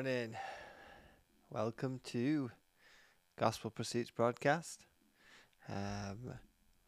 morning. 0.00 0.34
Welcome 1.50 2.00
to 2.04 2.50
Gospel 3.38 3.68
Pursuits 3.68 4.10
broadcast. 4.10 4.86
Um, 5.68 6.32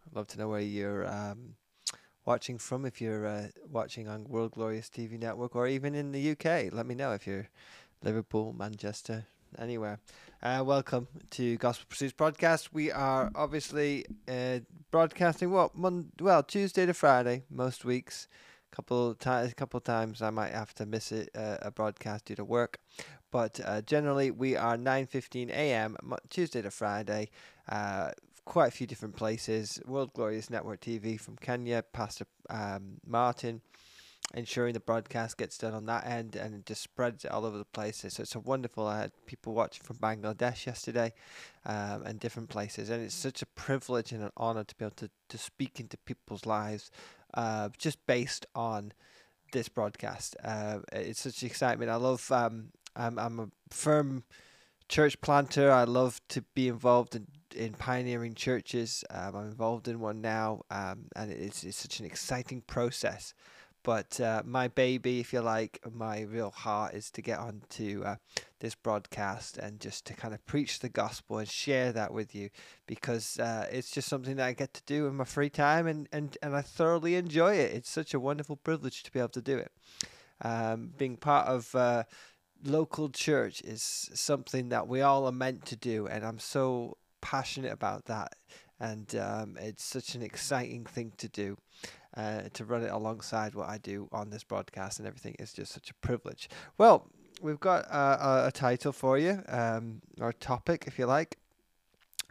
I'd 0.06 0.16
love 0.16 0.28
to 0.28 0.38
know 0.38 0.48
where 0.48 0.62
you're 0.62 1.06
um, 1.06 1.56
watching 2.24 2.56
from. 2.56 2.86
If 2.86 3.02
you're 3.02 3.26
uh, 3.26 3.48
watching 3.70 4.08
on 4.08 4.24
World 4.30 4.52
Glorious 4.52 4.88
TV 4.88 5.20
Network 5.20 5.54
or 5.54 5.66
even 5.66 5.94
in 5.94 6.12
the 6.12 6.30
UK, 6.30 6.72
let 6.72 6.86
me 6.86 6.94
know 6.94 7.12
if 7.12 7.26
you're 7.26 7.50
Liverpool, 8.02 8.54
Manchester, 8.56 9.26
anywhere. 9.58 9.98
Uh, 10.42 10.62
welcome 10.64 11.06
to 11.32 11.58
Gospel 11.58 11.84
Pursuits 11.90 12.14
broadcast. 12.14 12.72
We 12.72 12.90
are 12.90 13.30
obviously 13.34 14.06
uh, 14.26 14.60
broadcasting 14.90 15.50
what 15.50 15.76
Mon- 15.76 16.12
well 16.18 16.42
Tuesday 16.42 16.86
to 16.86 16.94
Friday 16.94 17.42
most 17.50 17.84
weeks 17.84 18.26
couple 18.72 19.14
times, 19.14 19.52
a 19.52 19.54
couple 19.54 19.80
times 19.80 20.22
I 20.22 20.30
might 20.30 20.52
have 20.52 20.74
to 20.74 20.86
miss 20.86 21.12
it, 21.12 21.30
uh, 21.36 21.58
a 21.62 21.70
broadcast 21.70 22.24
due 22.24 22.34
to 22.36 22.44
work, 22.44 22.78
but 23.30 23.60
uh, 23.64 23.82
generally 23.82 24.30
we 24.30 24.56
are 24.56 24.76
9:15 24.76 25.50
a.m. 25.50 25.96
Tuesday 26.28 26.62
to 26.62 26.70
Friday. 26.70 27.30
Uh, 27.68 28.10
quite 28.44 28.68
a 28.68 28.70
few 28.72 28.86
different 28.86 29.16
places. 29.16 29.80
World 29.86 30.12
Glorious 30.14 30.50
Network 30.50 30.80
TV 30.80 31.20
from 31.20 31.36
Kenya, 31.36 31.82
Pastor 31.92 32.26
um, 32.50 33.00
Martin, 33.06 33.60
ensuring 34.34 34.72
the 34.72 34.80
broadcast 34.80 35.36
gets 35.36 35.58
done 35.58 35.74
on 35.74 35.86
that 35.86 36.06
end 36.06 36.36
and 36.36 36.54
it 36.54 36.66
just 36.66 36.82
spreads 36.82 37.24
it 37.24 37.30
all 37.30 37.44
over 37.44 37.58
the 37.58 37.64
places. 37.64 38.14
So 38.14 38.22
it's 38.22 38.34
a 38.34 38.40
wonderful. 38.40 38.86
I 38.86 39.00
had 39.00 39.12
people 39.26 39.52
watching 39.54 39.84
from 39.84 39.96
Bangladesh 39.96 40.66
yesterday, 40.66 41.12
um, 41.64 42.02
and 42.04 42.18
different 42.18 42.48
places, 42.48 42.90
and 42.90 43.02
it's 43.02 43.14
such 43.14 43.42
a 43.42 43.46
privilege 43.46 44.12
and 44.12 44.22
an 44.22 44.30
honor 44.36 44.64
to 44.64 44.74
be 44.74 44.84
able 44.84 44.96
to 44.96 45.10
to 45.28 45.38
speak 45.38 45.80
into 45.80 45.96
people's 45.98 46.46
lives 46.46 46.90
uh, 47.34 47.70
just 47.78 47.98
based 48.06 48.46
on 48.54 48.92
this 49.52 49.68
broadcast. 49.68 50.36
Uh, 50.42 50.78
it's 50.92 51.20
such 51.20 51.42
excitement. 51.42 51.90
I 51.90 51.96
love. 51.96 52.30
Um, 52.30 52.70
I'm 52.96 53.18
I'm 53.18 53.40
a 53.40 53.48
firm 53.70 54.24
church 54.88 55.20
planter. 55.20 55.70
I 55.70 55.84
love 55.84 56.20
to 56.30 56.42
be 56.54 56.68
involved 56.68 57.14
in 57.16 57.26
in 57.54 57.74
pioneering 57.74 58.34
churches. 58.34 59.04
Um, 59.10 59.36
I'm 59.36 59.46
involved 59.46 59.88
in 59.88 60.00
one 60.00 60.20
now, 60.20 60.62
um, 60.70 61.06
and 61.16 61.30
it's 61.30 61.64
it's 61.64 61.78
such 61.78 62.00
an 62.00 62.06
exciting 62.06 62.62
process. 62.62 63.34
But 63.84 64.20
uh, 64.20 64.42
my 64.44 64.68
baby, 64.68 65.18
if 65.18 65.32
you 65.32 65.40
like, 65.40 65.80
my 65.92 66.20
real 66.20 66.50
heart 66.50 66.94
is 66.94 67.10
to 67.12 67.22
get 67.22 67.40
onto 67.40 68.02
uh, 68.04 68.16
this 68.60 68.76
broadcast 68.76 69.58
and 69.58 69.80
just 69.80 70.06
to 70.06 70.14
kind 70.14 70.32
of 70.32 70.44
preach 70.46 70.78
the 70.78 70.88
gospel 70.88 71.38
and 71.38 71.48
share 71.48 71.90
that 71.92 72.12
with 72.12 72.34
you 72.34 72.50
because 72.86 73.38
uh, 73.40 73.66
it's 73.72 73.90
just 73.90 74.08
something 74.08 74.36
that 74.36 74.46
I 74.46 74.52
get 74.52 74.72
to 74.74 74.82
do 74.86 75.08
in 75.08 75.16
my 75.16 75.24
free 75.24 75.50
time 75.50 75.88
and, 75.88 76.08
and, 76.12 76.38
and 76.42 76.54
I 76.54 76.62
thoroughly 76.62 77.16
enjoy 77.16 77.54
it. 77.54 77.72
It's 77.72 77.90
such 77.90 78.14
a 78.14 78.20
wonderful 78.20 78.56
privilege 78.56 79.02
to 79.02 79.10
be 79.10 79.18
able 79.18 79.30
to 79.30 79.42
do 79.42 79.58
it. 79.58 79.72
Um, 80.42 80.92
being 80.96 81.16
part 81.16 81.48
of 81.48 81.74
uh, 81.74 82.04
local 82.64 83.08
church 83.10 83.62
is 83.62 83.82
something 83.82 84.68
that 84.68 84.86
we 84.86 85.00
all 85.00 85.26
are 85.26 85.32
meant 85.32 85.66
to 85.66 85.76
do, 85.76 86.06
and 86.06 86.24
I'm 86.24 86.38
so 86.38 86.96
passionate 87.20 87.72
about 87.72 88.06
that. 88.06 88.34
And 88.80 89.14
um, 89.14 89.56
it's 89.60 89.84
such 89.84 90.16
an 90.16 90.22
exciting 90.22 90.84
thing 90.84 91.12
to 91.18 91.28
do 91.28 91.56
uh, 92.16 92.42
to 92.52 92.64
run 92.64 92.82
it 92.82 92.90
alongside 92.90 93.54
what 93.54 93.68
I 93.68 93.78
do 93.78 94.08
on 94.12 94.30
this 94.30 94.44
broadcast 94.44 94.98
and 94.98 95.08
everything 95.08 95.34
is 95.38 95.52
just 95.52 95.72
such 95.72 95.90
a 95.90 95.94
privilege. 95.94 96.48
Well, 96.78 97.08
we've 97.40 97.60
got 97.60 97.84
a, 97.86 98.46
a 98.48 98.52
title 98.52 98.92
for 98.92 99.18
you, 99.18 99.42
um, 99.48 100.02
or 100.20 100.32
topic, 100.32 100.84
if 100.86 100.98
you 100.98 101.06
like, 101.06 101.38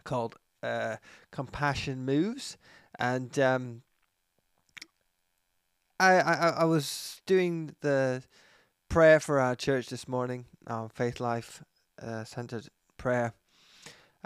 called 0.04 0.36
uh, 0.62 0.96
"Compassion 1.30 2.04
Moves," 2.04 2.56
and 2.98 3.38
um, 3.38 3.82
I, 5.98 6.20
I 6.20 6.48
I 6.60 6.64
was 6.64 7.20
doing 7.26 7.74
the 7.80 8.22
prayer 8.88 9.20
for 9.20 9.40
our 9.40 9.54
church 9.54 9.88
this 9.88 10.06
morning, 10.06 10.46
our 10.66 10.88
Faith 10.88 11.20
Life 11.20 11.62
uh, 12.00 12.24
centered 12.24 12.68
prayer. 12.96 13.34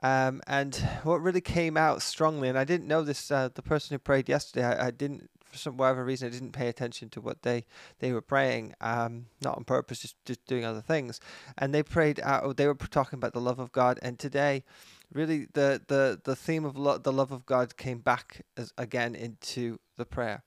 Um, 0.02 0.42
and 0.46 0.74
what 1.04 1.22
really 1.22 1.40
came 1.40 1.76
out 1.76 2.02
strongly, 2.02 2.48
and 2.48 2.58
I 2.58 2.64
didn't 2.64 2.86
know 2.86 3.02
this, 3.02 3.30
uh, 3.30 3.48
the 3.54 3.62
person 3.62 3.94
who 3.94 3.98
prayed 3.98 4.28
yesterday, 4.28 4.66
I, 4.66 4.88
I 4.88 4.90
didn't 4.90 5.30
for 5.56 5.62
some 5.62 5.76
whatever 5.76 6.04
reason 6.04 6.28
I 6.28 6.30
didn't 6.30 6.52
pay 6.52 6.68
attention 6.68 7.08
to 7.10 7.20
what 7.20 7.42
they 7.42 7.64
they 7.98 8.12
were 8.12 8.20
praying, 8.20 8.74
um, 8.80 9.26
not 9.42 9.56
on 9.56 9.64
purpose, 9.64 10.00
just 10.00 10.16
just 10.24 10.44
doing 10.46 10.64
other 10.64 10.80
things. 10.80 11.20
And 11.58 11.74
they 11.74 11.82
prayed. 11.82 12.20
They 12.56 12.66
were 12.66 12.74
talking 12.74 13.18
about 13.18 13.32
the 13.32 13.40
love 13.40 13.58
of 13.58 13.72
God. 13.72 13.98
And 14.02 14.18
today, 14.18 14.64
really, 15.12 15.46
the 15.52 15.82
the 15.86 16.20
the 16.22 16.36
theme 16.36 16.64
of 16.64 16.76
lo- 16.76 16.98
the 16.98 17.12
love 17.12 17.32
of 17.32 17.46
God 17.46 17.76
came 17.76 17.98
back 17.98 18.42
as, 18.56 18.72
again 18.76 19.14
into 19.14 19.78
the 19.96 20.04
prayer. 20.04 20.42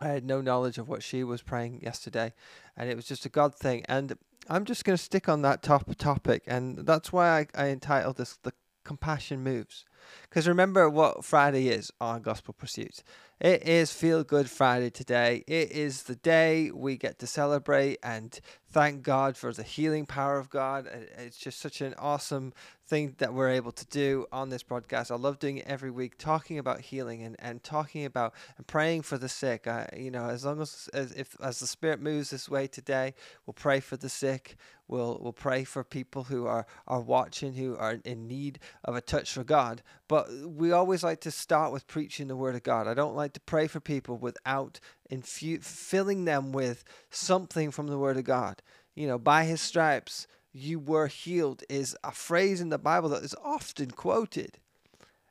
I 0.00 0.08
had 0.08 0.24
no 0.24 0.40
knowledge 0.40 0.78
of 0.78 0.88
what 0.88 1.02
she 1.02 1.24
was 1.24 1.42
praying 1.42 1.80
yesterday, 1.82 2.32
and 2.76 2.88
it 2.88 2.96
was 2.96 3.06
just 3.06 3.26
a 3.26 3.28
God 3.28 3.54
thing. 3.54 3.84
And 3.86 4.16
I'm 4.48 4.64
just 4.64 4.84
going 4.84 4.96
to 4.96 5.02
stick 5.02 5.28
on 5.28 5.42
that 5.42 5.62
top 5.62 5.94
topic, 5.96 6.42
and 6.46 6.86
that's 6.86 7.12
why 7.12 7.40
I, 7.40 7.46
I 7.54 7.68
entitled 7.68 8.16
this 8.16 8.38
"The 8.42 8.52
Compassion 8.84 9.42
Moves." 9.42 9.84
Because 10.22 10.48
remember 10.48 10.88
what 10.88 11.24
Friday 11.24 11.68
is 11.68 11.92
on 12.00 12.22
Gospel 12.22 12.54
Pursuits. 12.54 13.02
It 13.40 13.66
is 13.66 13.90
Feel 13.90 14.22
Good 14.22 14.50
Friday 14.50 14.90
today. 14.90 15.44
It 15.46 15.72
is 15.72 16.02
the 16.02 16.16
day 16.16 16.70
we 16.70 16.98
get 16.98 17.18
to 17.20 17.26
celebrate 17.26 17.98
and 18.02 18.38
thank 18.68 19.02
God 19.02 19.34
for 19.34 19.50
the 19.54 19.62
healing 19.62 20.04
power 20.04 20.38
of 20.38 20.50
God. 20.50 20.86
It's 21.16 21.38
just 21.38 21.58
such 21.58 21.80
an 21.80 21.94
awesome 21.96 22.52
thing 22.86 23.14
that 23.16 23.32
we're 23.32 23.48
able 23.48 23.72
to 23.72 23.86
do 23.86 24.26
on 24.30 24.50
this 24.50 24.62
broadcast. 24.62 25.10
I 25.10 25.14
love 25.14 25.38
doing 25.38 25.56
it 25.56 25.66
every 25.66 25.90
week, 25.90 26.18
talking 26.18 26.58
about 26.58 26.82
healing 26.82 27.22
and, 27.22 27.34
and 27.38 27.62
talking 27.62 28.04
about 28.04 28.34
and 28.58 28.66
praying 28.66 29.02
for 29.02 29.16
the 29.16 29.28
sick. 29.28 29.66
Uh, 29.66 29.86
you 29.96 30.10
know, 30.10 30.28
as 30.28 30.44
long 30.44 30.60
as, 30.60 30.90
as 30.92 31.12
if 31.12 31.34
as 31.40 31.60
the 31.60 31.66
Spirit 31.66 32.02
moves 32.02 32.28
this 32.28 32.46
way 32.46 32.66
today, 32.66 33.14
we'll 33.46 33.54
pray 33.54 33.80
for 33.80 33.96
the 33.96 34.10
sick. 34.10 34.56
We'll 34.86 35.18
we'll 35.22 35.32
pray 35.32 35.62
for 35.62 35.84
people 35.84 36.24
who 36.24 36.46
are 36.46 36.66
are 36.88 37.00
watching, 37.00 37.54
who 37.54 37.76
are 37.76 37.98
in 38.04 38.26
need 38.26 38.58
of 38.84 38.96
a 38.96 39.00
touch 39.00 39.32
for 39.32 39.44
God. 39.44 39.82
But 40.10 40.28
we 40.44 40.72
always 40.72 41.04
like 41.04 41.20
to 41.20 41.30
start 41.30 41.72
with 41.72 41.86
preaching 41.86 42.26
the 42.26 42.34
Word 42.34 42.56
of 42.56 42.64
God. 42.64 42.88
I 42.88 42.94
don't 42.94 43.14
like 43.14 43.32
to 43.34 43.40
pray 43.40 43.68
for 43.68 43.78
people 43.78 44.16
without 44.16 44.80
infu- 45.08 45.62
filling 45.62 46.24
them 46.24 46.50
with 46.50 46.82
something 47.10 47.70
from 47.70 47.86
the 47.86 47.96
Word 47.96 48.16
of 48.16 48.24
God. 48.24 48.60
You 48.96 49.06
know, 49.06 49.18
by 49.18 49.44
His 49.44 49.60
stripes 49.60 50.26
you 50.52 50.80
were 50.80 51.06
healed 51.06 51.62
is 51.68 51.96
a 52.02 52.10
phrase 52.10 52.60
in 52.60 52.70
the 52.70 52.76
Bible 52.76 53.08
that 53.10 53.22
is 53.22 53.36
often 53.40 53.92
quoted. 53.92 54.58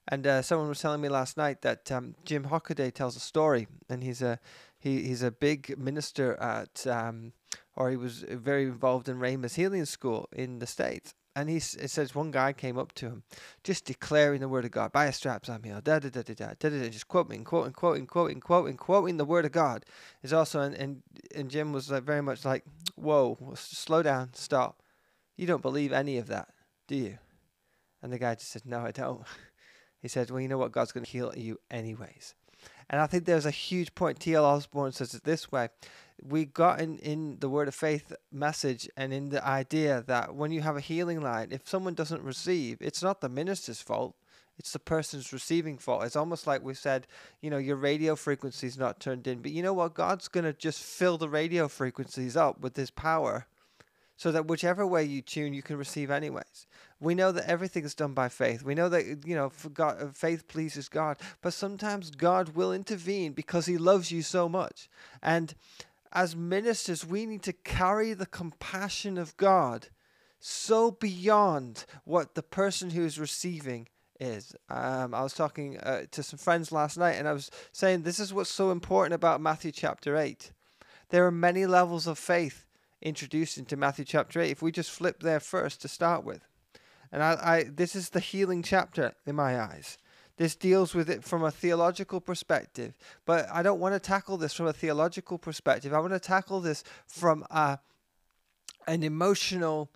And 0.07 0.25
uh, 0.25 0.41
someone 0.41 0.69
was 0.69 0.79
telling 0.79 1.01
me 1.01 1.09
last 1.09 1.35
night 1.35 1.61
that 1.61 1.91
um, 1.91 2.15
Jim 2.23 2.45
Hockaday 2.45 2.93
tells 2.93 3.17
a 3.17 3.19
story, 3.19 3.67
and 3.89 4.01
he's 4.01 4.21
a 4.21 4.39
he, 4.79 5.01
he's 5.01 5.23
a 5.23 5.29
big 5.29 5.77
minister 5.77 6.35
at, 6.35 6.87
um, 6.87 7.33
or 7.75 7.89
he 7.89 7.97
was 7.97 8.23
very 8.29 8.63
involved 8.63 9.09
in 9.09 9.19
Rhema's 9.19 9.55
Healing 9.55 9.83
School 9.83 10.29
in 10.31 10.59
the 10.59 10.67
States 10.67 11.15
and 11.35 11.49
he 11.49 11.57
it 11.57 11.89
says 11.89 12.15
one 12.15 12.31
guy 12.31 12.53
came 12.53 12.77
up 12.77 12.93
to 12.93 13.05
him, 13.05 13.23
just 13.63 13.85
declaring 13.85 14.41
the 14.41 14.49
word 14.49 14.65
of 14.65 14.71
God. 14.71 14.91
By 14.91 15.05
a 15.05 15.13
straps 15.13 15.49
I'm 15.49 15.63
healed. 15.63 15.83
Da 15.83 15.99
da 15.99 16.09
da 16.09 16.21
da 16.21 16.33
da 16.33 16.53
da 16.59 16.69
da. 16.69 16.89
Just 16.89 17.07
quoting, 17.07 17.43
quoting, 17.43 17.73
quoting, 17.73 18.07
quoting, 18.07 18.39
quoting, 18.39 18.77
quoting 18.77 19.17
the 19.17 19.25
word 19.25 19.45
of 19.45 19.51
God 19.51 19.85
is 20.23 20.33
also. 20.33 20.61
And 20.61 20.75
and, 20.75 21.03
and 21.35 21.49
Jim 21.49 21.71
was 21.71 21.91
like 21.91 22.03
very 22.03 22.21
much 22.21 22.45
like, 22.45 22.63
whoa, 22.95 23.37
slow 23.55 24.03
down, 24.03 24.33
stop. 24.33 24.81
You 25.37 25.47
don't 25.47 25.61
believe 25.61 25.93
any 25.93 26.17
of 26.17 26.27
that, 26.27 26.49
do 26.87 26.95
you? 26.95 27.17
And 28.01 28.11
the 28.11 28.19
guy 28.19 28.35
just 28.35 28.51
said, 28.51 28.65
no, 28.65 28.79
I 28.79 28.91
don't. 28.91 29.23
He 30.01 30.07
said, 30.07 30.29
well, 30.29 30.39
you 30.39 30.47
know 30.47 30.57
what? 30.57 30.71
God's 30.71 30.93
going 30.93 31.03
to 31.03 31.11
heal 31.11 31.33
you 31.35 31.59
anyways. 31.69 32.33
And 32.89 33.01
I 33.01 33.07
think 33.07 33.25
there's 33.25 33.45
a 33.45 33.51
huge 33.51 33.93
point. 33.95 34.21
T.L. 34.21 34.45
Osborn 34.45 34.93
says 34.93 35.13
it 35.13 35.25
this 35.25 35.51
way 35.51 35.67
we 36.27 36.45
got 36.45 36.81
in, 36.81 36.97
in 36.99 37.37
the 37.39 37.49
word 37.49 37.67
of 37.67 37.75
faith 37.75 38.13
message 38.31 38.89
and 38.97 39.13
in 39.13 39.29
the 39.29 39.45
idea 39.45 40.03
that 40.07 40.35
when 40.35 40.51
you 40.51 40.61
have 40.61 40.77
a 40.77 40.81
healing 40.81 41.21
line, 41.21 41.49
if 41.51 41.67
someone 41.67 41.93
doesn't 41.93 42.21
receive, 42.21 42.77
it's 42.81 43.03
not 43.03 43.21
the 43.21 43.29
minister's 43.29 43.81
fault. 43.81 44.15
It's 44.57 44.73
the 44.73 44.79
person's 44.79 45.31
receiving 45.31 45.77
fault. 45.77 46.03
It's 46.03 46.17
almost 46.17 46.45
like 46.45 46.61
we 46.61 46.73
said, 46.73 47.07
you 47.41 47.49
know, 47.49 47.57
your 47.57 47.77
radio 47.77 48.15
frequency 48.15 48.67
is 48.67 48.77
not 48.77 48.99
turned 48.99 49.25
in. 49.25 49.41
But 49.41 49.51
you 49.51 49.63
know 49.63 49.73
what? 49.73 49.93
God's 49.93 50.27
going 50.27 50.43
to 50.43 50.51
just 50.51 50.83
fill 50.83 51.17
the 51.17 51.29
radio 51.29 51.69
frequencies 51.69 52.35
up 52.35 52.59
with 52.59 52.75
His 52.75 52.91
power 52.91 53.47
so 54.19 54.33
that 54.33 54.47
whichever 54.47 54.85
way 54.85 55.01
you 55.05 55.21
tune, 55.21 55.53
you 55.53 55.61
can 55.61 55.77
receive 55.77 56.11
anyways. 56.11 56.67
We 56.99 57.15
know 57.15 57.31
that 57.31 57.49
everything 57.49 57.85
is 57.85 57.95
done 57.95 58.13
by 58.13 58.27
faith. 58.27 58.63
We 58.63 58.75
know 58.75 58.89
that 58.89 59.25
you 59.25 59.33
know 59.33 59.49
God, 59.73 59.95
uh, 60.01 60.07
faith 60.07 60.49
pleases 60.49 60.89
God, 60.89 61.15
but 61.41 61.53
sometimes 61.53 62.11
God 62.11 62.49
will 62.49 62.73
intervene 62.73 63.31
because 63.31 63.65
He 63.65 63.77
loves 63.77 64.11
you 64.11 64.21
so 64.21 64.49
much. 64.49 64.89
And 65.23 65.55
as 66.11 66.35
ministers, 66.35 67.05
we 67.05 67.25
need 67.25 67.43
to 67.43 67.53
carry 67.53 68.13
the 68.13 68.25
compassion 68.25 69.17
of 69.17 69.37
God 69.37 69.87
so 70.39 70.91
beyond 70.91 71.85
what 72.05 72.35
the 72.35 72.43
person 72.43 72.91
who 72.91 73.05
is 73.05 73.19
receiving 73.19 73.87
is. 74.19 74.55
Um, 74.69 75.13
I 75.13 75.21
was 75.21 75.33
talking 75.33 75.77
uh, 75.79 76.03
to 76.11 76.23
some 76.23 76.39
friends 76.39 76.71
last 76.71 76.97
night, 76.97 77.13
and 77.13 77.27
I 77.27 77.33
was 77.33 77.51
saying 77.71 78.01
this 78.01 78.19
is 78.19 78.33
what's 78.33 78.49
so 78.49 78.71
important 78.71 79.13
about 79.13 79.41
Matthew 79.41 79.71
chapter 79.71 80.17
8. 80.17 80.51
There 81.09 81.25
are 81.25 81.31
many 81.31 81.65
levels 81.65 82.07
of 82.07 82.17
faith 82.17 82.65
introduced 83.01 83.57
into 83.57 83.77
Matthew 83.77 84.05
chapter 84.05 84.39
8. 84.41 84.49
If 84.49 84.61
we 84.61 84.71
just 84.71 84.91
flip 84.91 85.21
there 85.21 85.39
first 85.39 85.81
to 85.81 85.87
start 85.87 86.23
with. 86.23 86.45
And 87.11 87.23
I, 87.23 87.37
I 87.41 87.63
this 87.63 87.95
is 87.95 88.09
the 88.09 88.19
healing 88.19 88.61
chapter 88.61 89.13
in 89.25 89.35
my 89.35 89.59
eyes. 89.59 89.97
This 90.39 90.55
deals 90.55 90.95
with 90.95 91.09
it 91.09 91.21
from 91.21 91.43
a 91.43 91.51
theological 91.51 92.21
perspective, 92.21 92.93
but 93.25 93.45
I 93.51 93.61
don't 93.61 93.81
want 93.81 93.93
to 93.93 93.99
tackle 93.99 94.37
this 94.37 94.53
from 94.53 94.67
a 94.67 94.73
theological 94.73 95.37
perspective. 95.37 95.93
I 95.93 95.99
want 95.99 96.13
to 96.13 96.19
tackle 96.19 96.61
this 96.61 96.85
from 97.05 97.45
a, 97.51 97.77
an 98.87 99.03
emotional, 99.03 99.91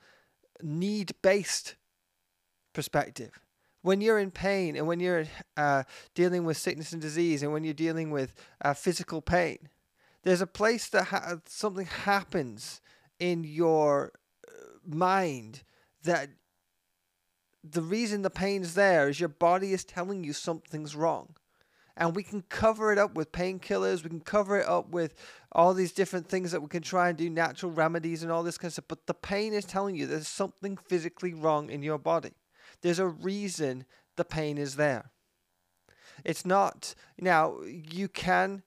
need 0.62 1.14
based 1.22 1.76
perspective. 2.74 3.40
When 3.84 4.02
you're 4.02 4.20
in 4.20 4.32
pain 4.32 4.76
and 4.76 4.86
when 4.86 5.00
you're 5.00 5.28
uh, 5.56 5.84
dealing 6.14 6.44
with 6.44 6.58
sickness 6.58 6.92
and 6.92 7.02
disease 7.02 7.42
and 7.42 7.54
when 7.54 7.64
you're 7.64 7.74
dealing 7.74 8.12
with 8.12 8.36
uh, 8.66 8.74
physical 8.74 9.22
pain, 9.22 9.70
there's 10.24 10.42
a 10.42 10.48
place 10.48 10.90
that 10.90 11.06
ha- 11.06 11.36
something 11.46 11.86
happens 11.86 12.82
in 13.18 13.46
your 13.46 14.12
uh, 14.46 14.52
mind 14.86 15.64
that 16.04 16.32
the 17.64 17.82
reason 17.82 18.22
the 18.22 18.30
pain's 18.30 18.74
there 18.74 19.08
is 19.08 19.20
your 19.20 19.30
body 19.30 19.74
is 19.74 19.86
telling 19.86 20.24
you 20.24 20.34
something's 20.34 20.96
wrong 20.96 21.36
and 21.96 22.16
we 22.16 22.24
can 22.24 22.42
cover 22.44 22.92
it 22.92 22.98
up 22.98 23.16
with 23.16 23.32
painkillers. 23.32 24.04
We 24.04 24.10
can 24.10 24.20
cover 24.20 24.60
it 24.60 24.68
up 24.68 24.90
with 24.90 25.14
all 25.52 25.74
these 25.74 25.92
different 25.92 26.28
things 26.28 26.52
that 26.52 26.62
we 26.62 26.68
can 26.68 26.82
try 26.82 27.10
and 27.10 27.18
do, 27.18 27.30
natural 27.30 27.72
remedies 27.72 28.24
and 28.24 28.32
all 28.32 28.44
this 28.44 28.58
kind 28.58 28.70
of 28.70 28.74
stuff. 28.74 28.86
But 28.88 29.06
the 29.06 29.14
pain 29.14 29.54
is 29.54 29.66
telling 29.66 29.96
you 29.96 30.08
there's 30.08 30.28
something 30.28 30.78
physically 30.78 31.34
wrong 31.34 31.70
in 31.70 31.84
your 31.84 32.00
body. 32.00 32.32
There's 32.82 33.00
a 33.00 33.08
reason 33.08 33.86
the 34.16 34.26
pain 34.26 34.58
is 34.58 34.76
there. 34.76 35.12
It's 36.24 36.46
not, 36.46 36.96
now, 37.20 37.62
you 37.64 38.08
can, 38.08 38.64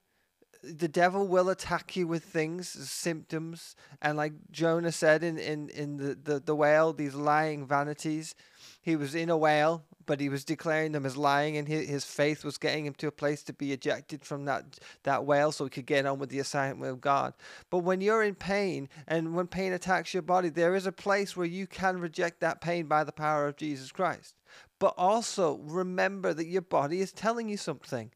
the 0.75 0.87
devil 0.87 1.27
will 1.27 1.49
attack 1.49 1.95
you 1.95 2.07
with 2.07 2.23
things, 2.23 2.67
symptoms, 2.67 3.75
and 4.01 4.17
like 4.17 4.33
Jonah 4.51 4.91
said 4.91 5.23
in, 5.23 5.37
in, 5.37 5.69
in 5.69 5.97
the, 5.97 6.15
the, 6.15 6.39
the 6.39 6.55
whale, 6.55 6.93
these 6.93 7.15
lying 7.15 7.65
vanities. 7.65 8.35
He 8.81 8.95
was 8.95 9.15
in 9.15 9.29
a 9.29 9.37
whale 9.37 9.83
but 10.07 10.21
he 10.21 10.29
was 10.29 10.43
declaring 10.43 10.93
them 10.93 11.05
as 11.05 11.15
lying, 11.15 11.57
and 11.57 11.67
his, 11.67 11.87
his 11.87 12.05
faith 12.05 12.43
was 12.43 12.57
getting 12.57 12.85
him 12.85 12.95
to 12.95 13.07
a 13.07 13.11
place 13.11 13.43
to 13.43 13.53
be 13.53 13.73
ejected 13.73 14.25
from 14.25 14.45
that 14.45 14.79
that 15.03 15.25
whale, 15.25 15.51
so 15.51 15.65
he 15.65 15.69
could 15.69 15.85
get 15.85 16.07
on 16.07 16.17
with 16.17 16.29
the 16.29 16.39
assignment 16.39 16.91
of 16.91 17.01
God. 17.01 17.33
But 17.69 17.79
when 17.79 18.01
you're 18.01 18.23
in 18.23 18.33
pain, 18.33 18.89
and 19.07 19.35
when 19.35 19.47
pain 19.47 19.73
attacks 19.73 20.13
your 20.13 20.23
body, 20.23 20.49
there 20.49 20.73
is 20.73 20.87
a 20.87 20.91
place 20.91 21.37
where 21.37 21.45
you 21.45 21.67
can 21.67 21.99
reject 21.99 22.39
that 22.39 22.61
pain 22.61 22.87
by 22.87 23.03
the 23.03 23.11
power 23.11 23.47
of 23.47 23.57
Jesus 23.57 23.91
Christ. 23.91 24.35
But 24.79 24.93
also 24.97 25.59
remember 25.61 26.33
that 26.33 26.47
your 26.47 26.61
body 26.61 27.01
is 27.01 27.11
telling 27.11 27.49
you 27.49 27.57
something 27.57 28.11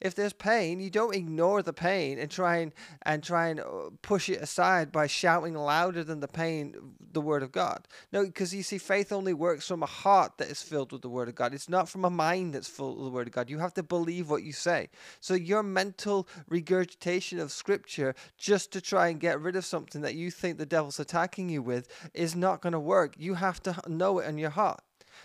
if 0.00 0.14
there's 0.14 0.32
pain, 0.32 0.80
you 0.80 0.90
don't 0.90 1.14
ignore 1.14 1.62
the 1.62 1.72
pain 1.72 2.18
and 2.18 2.30
try 2.30 2.56
and 2.58 2.72
and 3.02 3.22
try 3.22 3.48
and 3.48 3.60
uh, 3.60 3.90
push 4.02 4.28
it 4.28 4.40
aside 4.40 4.92
by 4.92 5.06
shouting 5.06 5.54
louder 5.54 6.04
than 6.04 6.20
the 6.20 6.28
pain 6.28 6.74
the 7.12 7.20
word 7.20 7.42
of 7.42 7.52
God. 7.52 7.86
No, 8.12 8.24
because 8.24 8.54
you 8.54 8.62
see, 8.62 8.78
faith 8.78 9.12
only 9.12 9.32
works 9.32 9.66
from 9.66 9.82
a 9.82 9.86
heart 9.86 10.32
that 10.38 10.48
is 10.48 10.62
filled 10.62 10.92
with 10.92 11.02
the 11.02 11.08
word 11.08 11.28
of 11.28 11.34
God. 11.34 11.54
It's 11.54 11.68
not 11.68 11.88
from 11.88 12.04
a 12.04 12.10
mind 12.10 12.54
that's 12.54 12.68
full 12.68 12.98
of 12.98 13.04
the 13.04 13.10
word 13.10 13.28
of 13.28 13.32
God. 13.32 13.48
You 13.48 13.58
have 13.60 13.74
to 13.74 13.82
believe 13.82 14.28
what 14.28 14.42
you 14.42 14.52
say. 14.52 14.90
So 15.20 15.34
your 15.34 15.62
mental 15.62 16.28
regurgitation 16.48 17.38
of 17.38 17.52
scripture 17.52 18.14
just 18.36 18.72
to 18.72 18.80
try 18.80 19.08
and 19.08 19.20
get 19.20 19.40
rid 19.40 19.56
of 19.56 19.64
something 19.64 20.02
that 20.02 20.14
you 20.14 20.30
think 20.30 20.58
the 20.58 20.66
devil's 20.66 21.00
attacking 21.00 21.48
you 21.48 21.62
with 21.62 21.88
is 22.12 22.36
not 22.36 22.60
going 22.60 22.72
to 22.72 22.80
work. 22.80 23.14
You 23.18 23.34
have 23.34 23.62
to 23.62 23.80
know 23.88 24.18
it 24.18 24.28
in 24.28 24.38
your 24.38 24.50
heart. 24.50 24.82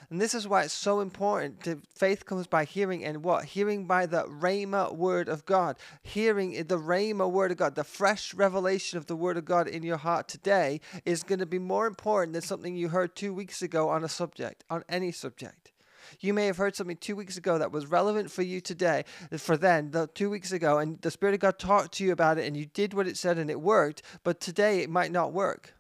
And 0.09 0.19
this 0.19 0.33
is 0.33 0.47
why 0.47 0.63
it's 0.63 0.73
so 0.73 1.01
important. 1.01 1.63
To, 1.65 1.81
faith 1.95 2.25
comes 2.25 2.47
by 2.47 2.65
hearing, 2.65 3.05
and 3.05 3.23
what? 3.23 3.45
Hearing 3.45 3.85
by 3.85 4.07
the 4.07 4.23
Rhema 4.23 4.95
word 4.95 5.29
of 5.29 5.45
God. 5.45 5.77
Hearing 6.01 6.53
the 6.53 6.79
Rhema 6.79 7.29
word 7.29 7.51
of 7.51 7.57
God, 7.57 7.75
the 7.75 7.83
fresh 7.83 8.33
revelation 8.33 8.97
of 8.97 9.05
the 9.05 9.15
word 9.15 9.37
of 9.37 9.45
God 9.45 9.67
in 9.67 9.83
your 9.83 9.97
heart 9.97 10.27
today 10.27 10.81
is 11.05 11.21
going 11.21 11.39
to 11.39 11.45
be 11.45 11.59
more 11.59 11.85
important 11.85 12.33
than 12.33 12.41
something 12.41 12.75
you 12.75 12.89
heard 12.89 13.15
two 13.15 13.33
weeks 13.33 13.61
ago 13.61 13.89
on 13.89 14.03
a 14.03 14.09
subject, 14.09 14.63
on 14.69 14.83
any 14.89 15.11
subject. 15.11 15.71
You 16.19 16.33
may 16.33 16.47
have 16.47 16.57
heard 16.57 16.75
something 16.75 16.97
two 16.97 17.15
weeks 17.15 17.37
ago 17.37 17.59
that 17.59 17.71
was 17.71 17.85
relevant 17.85 18.31
for 18.31 18.41
you 18.41 18.61
today, 18.61 19.05
for 19.37 19.57
then, 19.57 19.91
the 19.91 20.07
two 20.07 20.31
weeks 20.31 20.51
ago, 20.51 20.79
and 20.79 20.99
the 21.01 21.11
Spirit 21.11 21.35
of 21.35 21.41
God 21.41 21.59
talked 21.59 21.93
to 21.93 22.03
you 22.03 22.11
about 22.11 22.39
it, 22.39 22.47
and 22.47 22.57
you 22.57 22.65
did 22.65 22.95
what 22.95 23.07
it 23.07 23.15
said, 23.15 23.37
and 23.37 23.51
it 23.51 23.61
worked. 23.61 24.01
But 24.23 24.39
today 24.39 24.79
it 24.79 24.89
might 24.89 25.11
not 25.11 25.33
work. 25.33 25.75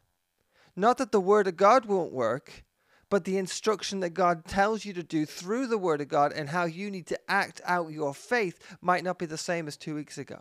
Not 0.75 0.99
that 0.99 1.11
the 1.11 1.19
Word 1.19 1.47
of 1.47 1.57
God 1.57 1.85
won't 1.85 2.13
work, 2.13 2.63
but 3.09 3.25
the 3.25 3.37
instruction 3.37 3.99
that 4.01 4.11
God 4.11 4.45
tells 4.45 4.85
you 4.85 4.93
to 4.93 5.03
do 5.03 5.25
through 5.25 5.67
the 5.67 5.77
Word 5.77 6.01
of 6.01 6.07
God 6.07 6.31
and 6.31 6.49
how 6.49 6.65
you 6.65 6.91
need 6.91 7.07
to 7.07 7.19
act 7.29 7.61
out 7.65 7.91
your 7.91 8.13
faith 8.13 8.59
might 8.81 9.03
not 9.03 9.17
be 9.17 9.25
the 9.25 9.37
same 9.37 9.67
as 9.67 9.77
two 9.77 9.95
weeks 9.95 10.17
ago. 10.17 10.39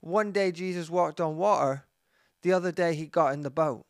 One 0.00 0.32
day 0.32 0.52
Jesus 0.52 0.90
walked 0.90 1.20
on 1.20 1.36
water, 1.36 1.84
the 2.42 2.52
other 2.52 2.72
day 2.72 2.94
he 2.94 3.06
got 3.06 3.32
in 3.32 3.42
the 3.42 3.50
boat. 3.50 3.86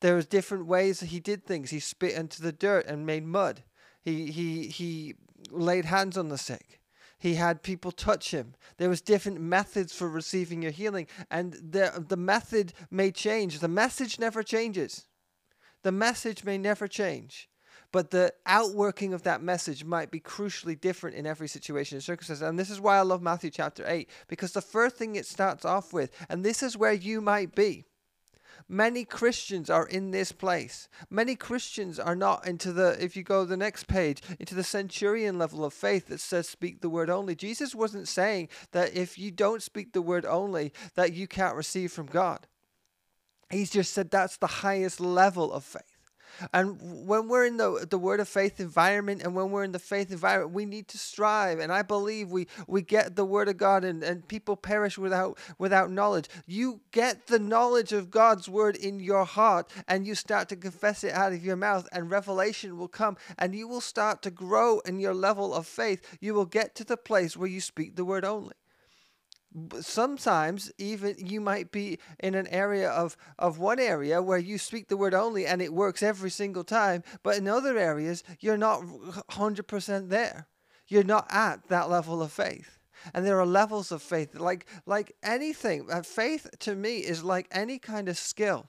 There 0.00 0.16
was 0.16 0.26
different 0.26 0.66
ways 0.66 1.00
that 1.00 1.06
he 1.06 1.20
did 1.20 1.44
things. 1.44 1.70
He 1.70 1.80
spit 1.80 2.14
into 2.14 2.42
the 2.42 2.52
dirt 2.52 2.86
and 2.86 3.06
made 3.06 3.24
mud. 3.24 3.62
He 4.02 4.32
he 4.32 4.66
he 4.66 5.14
laid 5.50 5.84
hands 5.84 6.18
on 6.18 6.28
the 6.28 6.38
sick. 6.38 6.80
He 7.18 7.36
had 7.36 7.62
people 7.62 7.92
touch 7.92 8.32
him. 8.32 8.54
There 8.78 8.88
was 8.88 9.00
different 9.00 9.40
methods 9.40 9.94
for 9.94 10.08
receiving 10.08 10.60
your 10.60 10.72
healing, 10.72 11.06
and 11.30 11.52
the 11.52 12.04
the 12.06 12.16
method 12.16 12.72
may 12.90 13.12
change. 13.12 13.60
The 13.60 13.68
message 13.68 14.18
never 14.18 14.42
changes. 14.42 15.06
The 15.82 15.92
message 15.92 16.44
may 16.44 16.58
never 16.58 16.86
change, 16.86 17.48
but 17.90 18.10
the 18.10 18.32
outworking 18.46 19.12
of 19.12 19.22
that 19.24 19.42
message 19.42 19.84
might 19.84 20.10
be 20.10 20.20
crucially 20.20 20.80
different 20.80 21.16
in 21.16 21.26
every 21.26 21.48
situation 21.48 21.96
and 21.96 22.04
circumstance. 22.04 22.40
And 22.40 22.58
this 22.58 22.70
is 22.70 22.80
why 22.80 22.98
I 22.98 23.02
love 23.02 23.22
Matthew 23.22 23.50
chapter 23.50 23.84
8, 23.86 24.08
because 24.28 24.52
the 24.52 24.60
first 24.60 24.96
thing 24.96 25.16
it 25.16 25.26
starts 25.26 25.64
off 25.64 25.92
with, 25.92 26.10
and 26.28 26.44
this 26.44 26.62
is 26.62 26.76
where 26.76 26.92
you 26.92 27.20
might 27.20 27.54
be. 27.54 27.84
Many 28.68 29.04
Christians 29.04 29.68
are 29.68 29.86
in 29.86 30.10
this 30.10 30.32
place. 30.32 30.88
Many 31.10 31.36
Christians 31.36 31.98
are 31.98 32.14
not 32.14 32.46
into 32.46 32.72
the, 32.72 32.96
if 33.02 33.16
you 33.16 33.22
go 33.22 33.44
the 33.44 33.56
next 33.56 33.88
page, 33.88 34.22
into 34.38 34.54
the 34.54 34.64
centurion 34.64 35.38
level 35.38 35.64
of 35.64 35.74
faith 35.74 36.08
that 36.08 36.20
says 36.20 36.48
speak 36.48 36.80
the 36.80 36.88
word 36.88 37.10
only. 37.10 37.34
Jesus 37.34 37.74
wasn't 37.74 38.08
saying 38.08 38.48
that 38.70 38.94
if 38.94 39.18
you 39.18 39.30
don't 39.30 39.62
speak 39.62 39.92
the 39.92 40.02
word 40.02 40.24
only, 40.24 40.72
that 40.94 41.12
you 41.12 41.26
can't 41.26 41.56
receive 41.56 41.92
from 41.92 42.06
God. 42.06 42.46
He's 43.52 43.70
just 43.70 43.92
said 43.92 44.10
that's 44.10 44.38
the 44.38 44.46
highest 44.46 44.98
level 44.98 45.52
of 45.52 45.62
faith. 45.62 45.82
And 46.54 47.06
when 47.06 47.28
we're 47.28 47.44
in 47.44 47.58
the 47.58 47.86
the 47.88 47.98
word 47.98 48.18
of 48.18 48.26
faith 48.26 48.58
environment 48.58 49.22
and 49.22 49.34
when 49.34 49.50
we're 49.50 49.64
in 49.64 49.72
the 49.72 49.78
faith 49.78 50.10
environment, 50.10 50.54
we 50.54 50.64
need 50.64 50.88
to 50.88 50.98
strive. 50.98 51.58
And 51.58 51.70
I 51.70 51.82
believe 51.82 52.30
we 52.30 52.46
we 52.66 52.80
get 52.80 53.14
the 53.14 53.26
word 53.26 53.48
of 53.48 53.58
God 53.58 53.84
and, 53.84 54.02
and 54.02 54.26
people 54.26 54.56
perish 54.56 54.96
without 54.96 55.38
without 55.58 55.90
knowledge. 55.90 56.30
You 56.46 56.80
get 56.90 57.26
the 57.26 57.38
knowledge 57.38 57.92
of 57.92 58.10
God's 58.10 58.48
word 58.48 58.76
in 58.76 58.98
your 58.98 59.26
heart 59.26 59.70
and 59.86 60.06
you 60.06 60.14
start 60.14 60.48
to 60.48 60.56
confess 60.56 61.04
it 61.04 61.12
out 61.12 61.34
of 61.34 61.44
your 61.44 61.56
mouth 61.56 61.86
and 61.92 62.10
revelation 62.10 62.78
will 62.78 62.88
come 62.88 63.18
and 63.38 63.54
you 63.54 63.68
will 63.68 63.82
start 63.82 64.22
to 64.22 64.30
grow 64.30 64.80
in 64.80 64.98
your 64.98 65.14
level 65.14 65.52
of 65.52 65.66
faith. 65.66 66.16
You 66.20 66.32
will 66.32 66.46
get 66.46 66.74
to 66.76 66.84
the 66.84 66.96
place 66.96 67.36
where 67.36 67.48
you 67.48 67.60
speak 67.60 67.96
the 67.96 68.04
word 68.06 68.24
only 68.24 68.54
sometimes 69.80 70.72
even 70.78 71.14
you 71.18 71.40
might 71.40 71.70
be 71.70 71.98
in 72.20 72.34
an 72.34 72.46
area 72.48 72.90
of 72.90 73.16
of 73.38 73.58
one 73.58 73.78
area 73.78 74.22
where 74.22 74.38
you 74.38 74.58
speak 74.58 74.88
the 74.88 74.96
word 74.96 75.14
only 75.14 75.46
and 75.46 75.60
it 75.60 75.72
works 75.72 76.02
every 76.02 76.30
single 76.30 76.64
time 76.64 77.02
but 77.22 77.36
in 77.36 77.46
other 77.46 77.76
areas 77.76 78.24
you're 78.40 78.56
not 78.56 78.82
100% 78.82 80.08
there. 80.08 80.48
You're 80.88 81.04
not 81.04 81.26
at 81.30 81.68
that 81.68 81.88
level 81.88 82.22
of 82.22 82.32
faith. 82.32 82.78
And 83.14 83.26
there 83.26 83.40
are 83.40 83.46
levels 83.46 83.90
of 83.90 84.02
faith 84.02 84.34
like 84.38 84.66
like 84.86 85.16
anything. 85.22 85.88
Uh, 85.90 86.02
faith 86.02 86.48
to 86.60 86.74
me 86.74 86.98
is 86.98 87.24
like 87.24 87.48
any 87.50 87.78
kind 87.78 88.08
of 88.08 88.16
skill. 88.16 88.66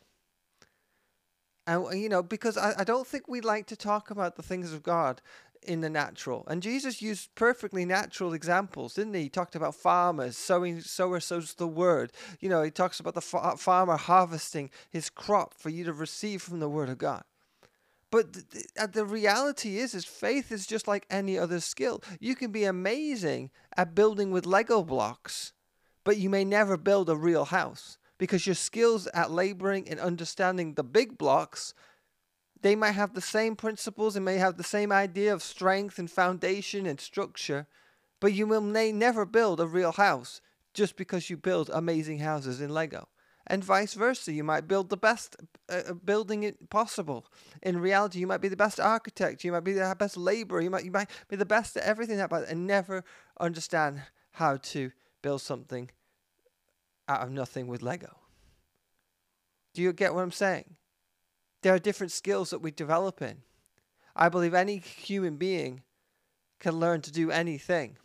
And 1.68 2.02
you 2.02 2.10
know 2.10 2.24
because 2.24 2.58
I, 2.58 2.74
I 2.80 2.84
don't 2.84 3.06
think 3.06 3.28
we 3.28 3.42
like 3.42 3.68
to 3.68 3.76
talk 3.76 4.10
about 4.10 4.36
the 4.36 4.42
things 4.42 4.74
of 4.74 4.82
god 4.84 5.22
in 5.64 5.82
the 5.82 5.90
natural. 5.90 6.44
And 6.48 6.62
Jesus 6.62 7.02
used 7.02 7.34
perfectly 7.36 7.86
natural 7.86 8.34
examples, 8.34 8.94
didn't 8.94 9.14
he? 9.14 9.24
He 9.24 9.30
talked 9.30 9.56
about 9.56 9.76
farmers, 9.76 10.38
sowing, 10.38 10.82
sower 10.82 11.20
sows 11.20 11.54
the 11.56 11.68
word. 11.68 12.12
You 12.40 12.50
know, 12.50 12.62
he 12.62 12.72
talks 12.72 13.00
about 13.00 13.16
the 13.16 13.22
fa- 13.22 13.58
farmer 13.58 13.98
harvesting 13.98 14.70
his 14.90 15.10
crop 15.10 15.54
for 15.54 15.70
you 15.70 15.84
to 15.86 15.94
receive 15.94 16.42
from 16.42 16.60
the 16.60 16.70
word 16.70 16.90
of 16.90 16.98
God. 16.98 17.24
But 18.12 18.34
th- 18.34 18.50
th- 18.50 18.66
uh, 18.80 18.88
the 18.88 19.06
reality 19.06 19.80
is, 19.80 19.96
is 19.96 20.06
faith 20.06 20.52
is 20.52 20.68
just 20.68 20.88
like 20.88 21.08
any 21.10 21.38
other 21.38 21.60
skill. 21.60 22.04
You 22.20 22.36
can 22.36 22.52
be 22.52 22.64
amazing 22.64 23.50
at 23.76 23.96
building 23.96 24.30
with 24.30 24.46
Lego 24.46 24.84
blocks, 24.84 25.54
but 26.04 26.18
you 26.18 26.30
may 26.30 26.46
never 26.46 26.78
build 26.78 27.10
a 27.10 27.16
real 27.16 27.46
house 27.46 27.98
because 28.20 28.46
your 28.46 28.56
skills 28.56 29.08
at 29.08 29.32
laboring 29.32 29.90
and 29.90 30.00
understanding 30.00 30.76
the 30.76 30.84
big 30.84 31.18
blocks 31.18 31.74
they 32.64 32.76
might 32.76 32.94
have 32.94 33.14
the 33.14 33.22
same 33.22 33.56
principles 33.56 34.16
and 34.16 34.24
may 34.24 34.38
have 34.38 34.58
the 34.58 34.64
same 34.64 34.92
idea 34.92 35.34
of 35.34 35.44
strength 35.44 36.00
and 36.00 36.10
foundation 36.10 36.86
and 36.86 37.00
structure, 37.00 37.68
but 38.22 38.34
you 38.34 38.48
will 38.48 38.62
may 38.62 38.92
never 38.92 39.26
build 39.26 39.60
a 39.60 39.68
real 39.68 39.92
house 39.92 40.42
just 40.74 40.96
because 40.96 41.30
you 41.30 41.38
build 41.38 41.70
amazing 41.72 42.20
houses 42.20 42.62
in 42.62 42.70
Lego. 42.70 43.10
And 43.46 43.62
vice 43.62 43.94
versa, 43.96 44.32
you 44.32 44.46
might 44.46 44.70
build 44.70 44.90
the 44.90 44.96
best 44.96 45.36
uh, 45.70 45.82
uh 45.90 45.94
building 45.94 46.56
possible. 46.70 47.26
In 47.62 47.82
reality, 47.82 48.20
you 48.20 48.28
might 48.28 48.40
be 48.40 48.48
the 48.48 48.56
best 48.56 48.80
architect, 48.80 49.44
you 49.44 49.52
might 49.52 49.66
be 49.66 49.74
the 49.74 49.96
best 50.00 50.16
laborer, 50.16 50.62
you 50.62 50.70
might 50.70 50.86
you 50.86 50.92
might 50.92 51.10
be 51.28 51.36
the 51.36 51.46
best 51.46 51.76
at 51.76 51.84
everything 51.84 52.22
about 52.22 52.48
and 52.48 52.66
never 52.66 53.04
understand 53.42 54.02
how 54.32 54.56
to 54.58 54.92
build 55.22 55.42
something 55.42 55.92
out 57.10 57.22
of 57.22 57.30
nothing 57.30 57.68
with 57.68 57.82
Lego. 57.82 58.16
Do 59.74 59.82
you 59.82 59.92
get 59.92 60.14
what 60.14 60.22
I'm 60.22 60.32
saying? 60.32 60.78
There 61.64 61.74
are 61.74 61.80
different 61.80 62.12
skills 62.12 62.50
that 62.50 62.60
we 62.60 62.72
develop 62.72 63.22
in. 63.22 63.38
I 64.16 64.28
believe 64.28 64.54
any 64.54 64.78
human 64.78 65.38
being 65.38 65.82
can 66.60 66.74
learn 66.74 67.02
to 67.02 67.12
do 67.12 67.32
anything. 67.32 67.98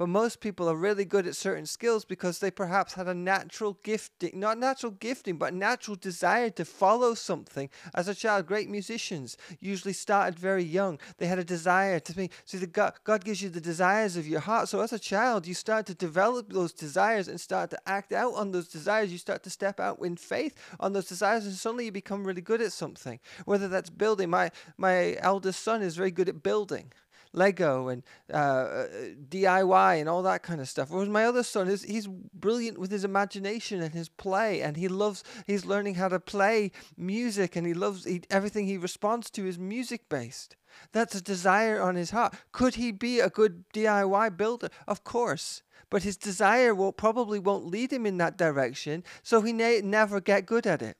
But 0.00 0.08
most 0.08 0.40
people 0.40 0.66
are 0.66 0.76
really 0.76 1.04
good 1.04 1.26
at 1.26 1.36
certain 1.36 1.66
skills 1.66 2.06
because 2.06 2.38
they 2.38 2.50
perhaps 2.50 2.94
had 2.94 3.06
a 3.06 3.12
natural 3.12 3.76
gifting, 3.82 4.40
not 4.40 4.56
natural 4.56 4.92
gifting, 4.92 5.36
but 5.36 5.52
natural 5.52 5.94
desire 5.94 6.48
to 6.48 6.64
follow 6.64 7.12
something. 7.12 7.68
As 7.94 8.08
a 8.08 8.14
child, 8.14 8.46
great 8.46 8.70
musicians 8.70 9.36
usually 9.60 9.92
started 9.92 10.38
very 10.38 10.64
young. 10.64 10.98
They 11.18 11.26
had 11.26 11.38
a 11.38 11.44
desire 11.44 12.00
to 12.00 12.16
be. 12.16 12.30
See, 12.46 12.56
the 12.56 12.66
God, 12.66 12.94
God 13.04 13.26
gives 13.26 13.42
you 13.42 13.50
the 13.50 13.60
desires 13.60 14.16
of 14.16 14.26
your 14.26 14.40
heart. 14.40 14.70
So 14.70 14.80
as 14.80 14.94
a 14.94 14.98
child, 14.98 15.46
you 15.46 15.52
start 15.52 15.84
to 15.88 15.94
develop 15.94 16.50
those 16.50 16.72
desires 16.72 17.28
and 17.28 17.38
start 17.38 17.68
to 17.68 17.78
act 17.84 18.14
out 18.14 18.32
on 18.32 18.52
those 18.52 18.68
desires. 18.68 19.12
You 19.12 19.18
start 19.18 19.42
to 19.42 19.50
step 19.50 19.78
out 19.80 19.98
in 20.00 20.16
faith 20.16 20.54
on 20.80 20.94
those 20.94 21.08
desires, 21.08 21.44
and 21.44 21.54
suddenly 21.54 21.84
you 21.84 21.92
become 21.92 22.26
really 22.26 22.40
good 22.40 22.62
at 22.62 22.72
something. 22.72 23.20
Whether 23.44 23.68
that's 23.68 23.90
building, 23.90 24.30
my 24.30 24.50
my 24.78 25.18
eldest 25.18 25.62
son 25.62 25.82
is 25.82 25.94
very 25.94 26.10
good 26.10 26.30
at 26.30 26.42
building. 26.42 26.90
Lego 27.32 27.88
and 27.88 28.02
uh, 28.32 28.36
uh 28.36 28.86
DIY 29.28 30.00
and 30.00 30.08
all 30.08 30.22
that 30.22 30.42
kind 30.42 30.60
of 30.60 30.68
stuff. 30.68 30.90
Whereas 30.90 31.08
my 31.08 31.24
other 31.24 31.42
son 31.42 31.68
is 31.68 31.82
he's 31.82 32.06
brilliant 32.06 32.78
with 32.78 32.90
his 32.90 33.04
imagination 33.04 33.80
and 33.80 33.94
his 33.94 34.08
play, 34.08 34.62
and 34.62 34.76
he 34.76 34.88
loves 34.88 35.24
he's 35.46 35.64
learning 35.64 35.94
how 35.94 36.08
to 36.08 36.20
play 36.20 36.72
music, 36.96 37.56
and 37.56 37.66
he 37.66 37.74
loves 37.74 38.04
he, 38.04 38.22
everything 38.30 38.66
he 38.66 38.76
responds 38.76 39.30
to 39.30 39.46
is 39.46 39.58
music 39.58 40.08
based. 40.08 40.56
That's 40.92 41.14
a 41.14 41.22
desire 41.22 41.80
on 41.80 41.96
his 41.96 42.10
heart. 42.10 42.34
Could 42.52 42.76
he 42.76 42.92
be 42.92 43.20
a 43.20 43.28
good 43.28 43.64
DIY 43.72 44.36
builder? 44.36 44.68
Of 44.86 45.04
course. 45.04 45.62
But 45.90 46.04
his 46.04 46.16
desire 46.16 46.72
will 46.72 46.92
probably 46.92 47.40
won't 47.40 47.66
lead 47.66 47.92
him 47.92 48.06
in 48.06 48.18
that 48.18 48.38
direction, 48.38 49.02
so 49.24 49.42
he 49.42 49.52
may 49.52 49.80
never 49.82 50.20
get 50.20 50.46
good 50.46 50.64
at 50.64 50.82
it. 50.82 50.96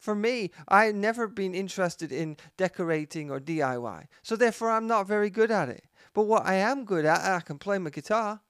For 0.00 0.14
me, 0.14 0.50
I've 0.66 0.94
never 0.94 1.28
been 1.28 1.54
interested 1.54 2.10
in 2.10 2.38
decorating 2.56 3.30
or 3.30 3.38
DIY. 3.38 4.06
So 4.22 4.34
therefore, 4.34 4.70
I'm 4.70 4.86
not 4.86 5.06
very 5.06 5.28
good 5.28 5.50
at 5.50 5.68
it. 5.68 5.84
But 6.14 6.22
what 6.22 6.46
I 6.46 6.54
am 6.54 6.86
good 6.86 7.04
at, 7.04 7.20
I 7.20 7.40
can 7.40 7.58
play 7.58 7.76
my 7.78 7.90
guitar 7.90 8.40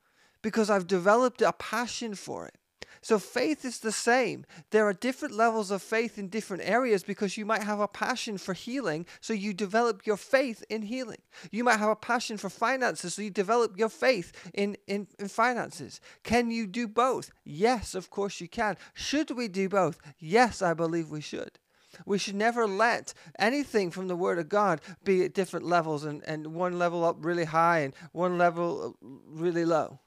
because 0.42 0.70
I've 0.70 0.86
developed 0.86 1.42
a 1.42 1.52
passion 1.52 2.14
for 2.14 2.46
it. 2.46 2.56
So 3.02 3.18
faith 3.18 3.64
is 3.64 3.78
the 3.78 3.92
same. 3.92 4.44
There 4.70 4.86
are 4.86 4.92
different 4.92 5.34
levels 5.34 5.70
of 5.70 5.82
faith 5.82 6.18
in 6.18 6.28
different 6.28 6.62
areas 6.66 7.02
because 7.02 7.38
you 7.38 7.46
might 7.46 7.62
have 7.62 7.80
a 7.80 7.88
passion 7.88 8.36
for 8.36 8.52
healing, 8.52 9.06
so 9.20 9.32
you 9.32 9.54
develop 9.54 10.06
your 10.06 10.18
faith 10.18 10.62
in 10.68 10.82
healing. 10.82 11.22
You 11.50 11.64
might 11.64 11.78
have 11.78 11.88
a 11.88 11.96
passion 11.96 12.36
for 12.36 12.50
finances, 12.50 13.14
so 13.14 13.22
you 13.22 13.30
develop 13.30 13.78
your 13.78 13.88
faith 13.88 14.32
in, 14.52 14.76
in, 14.86 15.06
in 15.18 15.28
finances. 15.28 16.00
Can 16.24 16.50
you 16.50 16.66
do 16.66 16.86
both? 16.86 17.30
Yes, 17.44 17.94
of 17.94 18.10
course 18.10 18.40
you 18.40 18.48
can. 18.48 18.76
Should 18.92 19.30
we 19.30 19.48
do 19.48 19.68
both? 19.68 19.98
Yes, 20.18 20.60
I 20.60 20.74
believe 20.74 21.08
we 21.08 21.22
should. 21.22 21.58
We 22.04 22.18
should 22.18 22.36
never 22.36 22.66
let 22.66 23.14
anything 23.38 23.90
from 23.90 24.08
the 24.08 24.16
Word 24.16 24.38
of 24.38 24.48
God 24.48 24.80
be 25.04 25.24
at 25.24 25.34
different 25.34 25.66
levels 25.66 26.04
and, 26.04 26.22
and 26.24 26.54
one 26.54 26.78
level 26.78 27.04
up 27.04 27.16
really 27.20 27.44
high 27.44 27.80
and 27.80 27.94
one 28.12 28.38
level 28.38 28.96
really 29.00 29.64
low. 29.64 30.00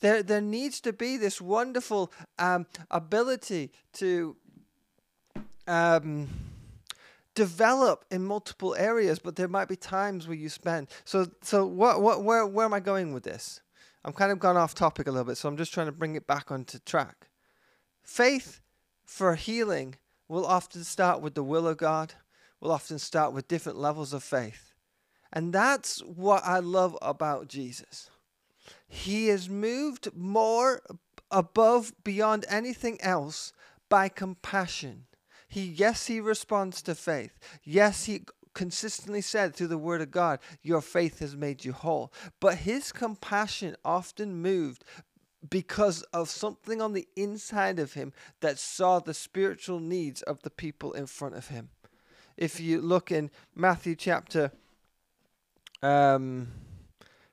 There, 0.00 0.22
there 0.22 0.40
needs 0.40 0.80
to 0.82 0.92
be 0.92 1.16
this 1.16 1.40
wonderful 1.40 2.12
um, 2.38 2.66
ability 2.90 3.70
to 3.94 4.36
um, 5.66 6.28
develop 7.34 8.04
in 8.10 8.24
multiple 8.24 8.74
areas, 8.74 9.18
but 9.18 9.36
there 9.36 9.48
might 9.48 9.68
be 9.68 9.76
times 9.76 10.26
where 10.26 10.36
you 10.36 10.48
spend. 10.48 10.88
So, 11.04 11.26
so 11.42 11.66
what, 11.66 12.00
what, 12.00 12.24
where, 12.24 12.46
where 12.46 12.64
am 12.64 12.74
I 12.74 12.80
going 12.80 13.12
with 13.12 13.22
this? 13.22 13.60
I'm 14.04 14.12
kind 14.12 14.32
of 14.32 14.38
gone 14.38 14.56
off 14.56 14.74
topic 14.74 15.06
a 15.06 15.10
little 15.10 15.26
bit, 15.26 15.36
so 15.36 15.48
I'm 15.48 15.56
just 15.56 15.74
trying 15.74 15.86
to 15.86 15.92
bring 15.92 16.16
it 16.16 16.26
back 16.26 16.50
onto 16.50 16.78
track. 16.78 17.28
Faith 18.02 18.60
for 19.04 19.34
healing 19.34 19.96
will 20.28 20.46
often 20.46 20.84
start 20.84 21.20
with 21.20 21.34
the 21.34 21.42
will 21.42 21.68
of 21.68 21.76
God, 21.76 22.14
will 22.60 22.72
often 22.72 22.98
start 22.98 23.32
with 23.32 23.48
different 23.48 23.78
levels 23.78 24.12
of 24.12 24.22
faith. 24.22 24.72
And 25.32 25.52
that's 25.52 26.00
what 26.00 26.42
I 26.44 26.58
love 26.58 26.96
about 27.02 27.48
Jesus. 27.48 28.10
He 28.88 29.28
is 29.28 29.48
moved 29.48 30.08
more 30.14 30.82
above 31.30 31.92
beyond 32.02 32.44
anything 32.48 33.00
else 33.00 33.52
by 33.88 34.08
compassion. 34.08 35.06
He 35.48 35.64
yes, 35.64 36.06
he 36.06 36.20
responds 36.20 36.82
to 36.82 36.94
faith. 36.94 37.38
Yes, 37.64 38.04
he 38.04 38.22
consistently 38.54 39.20
said 39.20 39.54
through 39.54 39.68
the 39.68 39.78
word 39.78 40.00
of 40.00 40.10
God, 40.10 40.40
your 40.62 40.80
faith 40.80 41.20
has 41.20 41.36
made 41.36 41.64
you 41.64 41.72
whole. 41.72 42.12
But 42.40 42.58
his 42.58 42.92
compassion 42.92 43.76
often 43.84 44.42
moved 44.42 44.84
because 45.48 46.02
of 46.12 46.28
something 46.28 46.82
on 46.82 46.92
the 46.92 47.08
inside 47.16 47.78
of 47.78 47.94
him 47.94 48.12
that 48.40 48.58
saw 48.58 48.98
the 48.98 49.14
spiritual 49.14 49.80
needs 49.80 50.22
of 50.22 50.42
the 50.42 50.50
people 50.50 50.92
in 50.92 51.06
front 51.06 51.34
of 51.34 51.48
him. 51.48 51.70
If 52.36 52.60
you 52.60 52.80
look 52.80 53.10
in 53.10 53.30
Matthew 53.54 53.94
chapter 53.94 54.52
um 55.82 56.48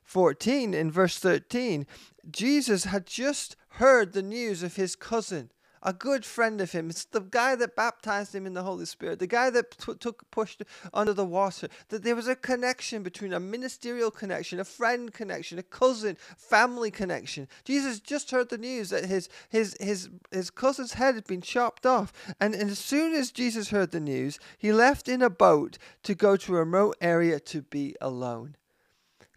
14, 0.08 0.72
in 0.72 0.90
verse 0.90 1.18
13, 1.18 1.86
Jesus 2.30 2.84
had 2.84 3.04
just 3.04 3.56
heard 3.72 4.14
the 4.14 4.22
news 4.22 4.62
of 4.62 4.76
his 4.76 4.96
cousin, 4.96 5.50
a 5.82 5.92
good 5.92 6.24
friend 6.24 6.62
of 6.62 6.72
him. 6.72 6.88
It's 6.88 7.04
the 7.04 7.20
guy 7.20 7.54
that 7.56 7.76
baptized 7.76 8.34
him 8.34 8.46
in 8.46 8.54
the 8.54 8.62
Holy 8.62 8.86
Spirit, 8.86 9.18
the 9.18 9.26
guy 9.26 9.50
that 9.50 9.76
t- 9.76 9.92
took 10.00 10.30
pushed 10.30 10.62
under 10.94 11.12
the 11.12 11.26
water. 11.26 11.68
That 11.90 12.04
there 12.04 12.16
was 12.16 12.26
a 12.26 12.34
connection 12.34 13.02
between 13.02 13.34
a 13.34 13.38
ministerial 13.38 14.10
connection, 14.10 14.58
a 14.58 14.64
friend 14.64 15.12
connection, 15.12 15.58
a 15.58 15.62
cousin, 15.62 16.16
family 16.38 16.90
connection. 16.90 17.46
Jesus 17.66 18.00
just 18.00 18.30
heard 18.30 18.48
the 18.48 18.56
news 18.56 18.88
that 18.88 19.04
his 19.04 19.28
his 19.50 19.76
his 19.78 20.08
his 20.30 20.48
cousin's 20.48 20.94
head 20.94 21.16
had 21.16 21.26
been 21.26 21.42
chopped 21.42 21.84
off, 21.84 22.14
and, 22.40 22.54
and 22.54 22.70
as 22.70 22.78
soon 22.78 23.12
as 23.12 23.30
Jesus 23.30 23.68
heard 23.68 23.90
the 23.90 24.00
news, 24.00 24.38
he 24.56 24.72
left 24.72 25.06
in 25.06 25.20
a 25.20 25.28
boat 25.28 25.76
to 26.04 26.14
go 26.14 26.34
to 26.38 26.56
a 26.56 26.60
remote 26.60 26.96
area 27.02 27.38
to 27.40 27.60
be 27.60 27.94
alone. 28.00 28.56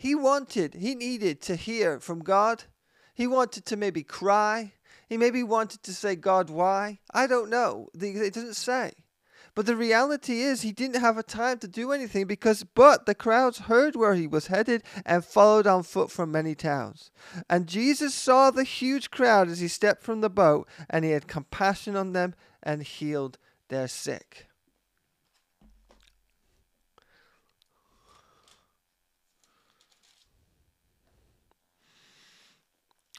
He 0.01 0.15
wanted, 0.15 0.73
he 0.73 0.95
needed 0.95 1.41
to 1.41 1.55
hear 1.55 1.99
from 1.99 2.23
God. 2.23 2.63
He 3.13 3.27
wanted 3.27 3.67
to 3.67 3.77
maybe 3.77 4.01
cry. 4.01 4.73
He 5.07 5.15
maybe 5.15 5.43
wanted 5.43 5.83
to 5.83 5.93
say, 5.93 6.15
God, 6.15 6.49
why? 6.49 7.01
I 7.13 7.27
don't 7.27 7.51
know. 7.51 7.89
It 7.93 8.33
doesn't 8.33 8.55
say. 8.55 8.93
But 9.53 9.67
the 9.67 9.75
reality 9.75 10.41
is, 10.41 10.63
he 10.63 10.71
didn't 10.71 11.01
have 11.01 11.19
a 11.19 11.23
time 11.23 11.59
to 11.59 11.67
do 11.67 11.91
anything 11.91 12.25
because, 12.25 12.63
but 12.63 13.05
the 13.05 13.13
crowds 13.13 13.59
heard 13.59 13.95
where 13.95 14.15
he 14.15 14.25
was 14.25 14.47
headed 14.47 14.81
and 15.05 15.23
followed 15.23 15.67
on 15.67 15.83
foot 15.83 16.09
from 16.09 16.31
many 16.31 16.55
towns. 16.55 17.11
And 17.47 17.67
Jesus 17.67 18.15
saw 18.15 18.49
the 18.49 18.63
huge 18.63 19.11
crowd 19.11 19.49
as 19.49 19.59
he 19.59 19.67
stepped 19.67 20.01
from 20.01 20.21
the 20.21 20.31
boat, 20.31 20.67
and 20.89 21.05
he 21.05 21.11
had 21.11 21.27
compassion 21.27 21.95
on 21.95 22.13
them 22.13 22.33
and 22.63 22.81
healed 22.81 23.37
their 23.69 23.87
sick. 23.87 24.47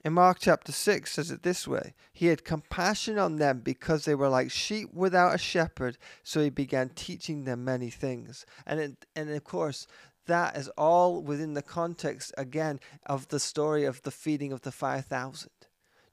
In 0.04 0.14
Mark 0.14 0.38
chapter 0.40 0.72
6 0.72 1.12
says 1.12 1.30
it 1.30 1.44
this 1.44 1.68
way 1.68 1.94
He 2.12 2.26
had 2.26 2.44
compassion 2.44 3.18
on 3.18 3.36
them 3.36 3.60
because 3.60 4.04
they 4.04 4.16
were 4.16 4.28
like 4.28 4.50
sheep 4.50 4.92
without 4.92 5.34
a 5.34 5.38
shepherd, 5.38 5.96
so 6.24 6.40
he 6.40 6.50
began 6.50 6.88
teaching 6.90 7.44
them 7.44 7.64
many 7.64 7.88
things. 7.88 8.44
And, 8.66 8.80
it, 8.80 9.06
and 9.14 9.30
of 9.30 9.44
course, 9.44 9.86
that 10.26 10.56
is 10.56 10.68
all 10.70 11.22
within 11.22 11.54
the 11.54 11.62
context, 11.62 12.32
again, 12.36 12.80
of 13.06 13.28
the 13.28 13.40
story 13.40 13.84
of 13.84 14.02
the 14.02 14.10
feeding 14.10 14.52
of 14.52 14.62
the 14.62 14.72
5,000. 14.72 15.50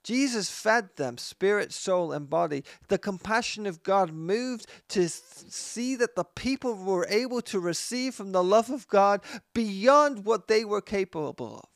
Jesus 0.02 0.50
fed 0.50 0.90
them, 0.96 1.18
spirit, 1.18 1.72
soul, 1.72 2.12
and 2.12 2.30
body. 2.30 2.64
The 2.88 2.98
compassion 2.98 3.66
of 3.66 3.82
God 3.82 4.12
moved 4.12 4.66
to 4.88 5.08
see 5.08 5.94
that 5.96 6.14
the 6.14 6.24
people 6.24 6.74
were 6.74 7.06
able 7.08 7.42
to 7.42 7.60
receive 7.60 8.14
from 8.14 8.32
the 8.32 8.42
love 8.42 8.70
of 8.70 8.88
God 8.88 9.20
beyond 9.52 10.24
what 10.24 10.48
they 10.48 10.64
were 10.64 10.80
capable 10.80 11.58
of. 11.58 11.69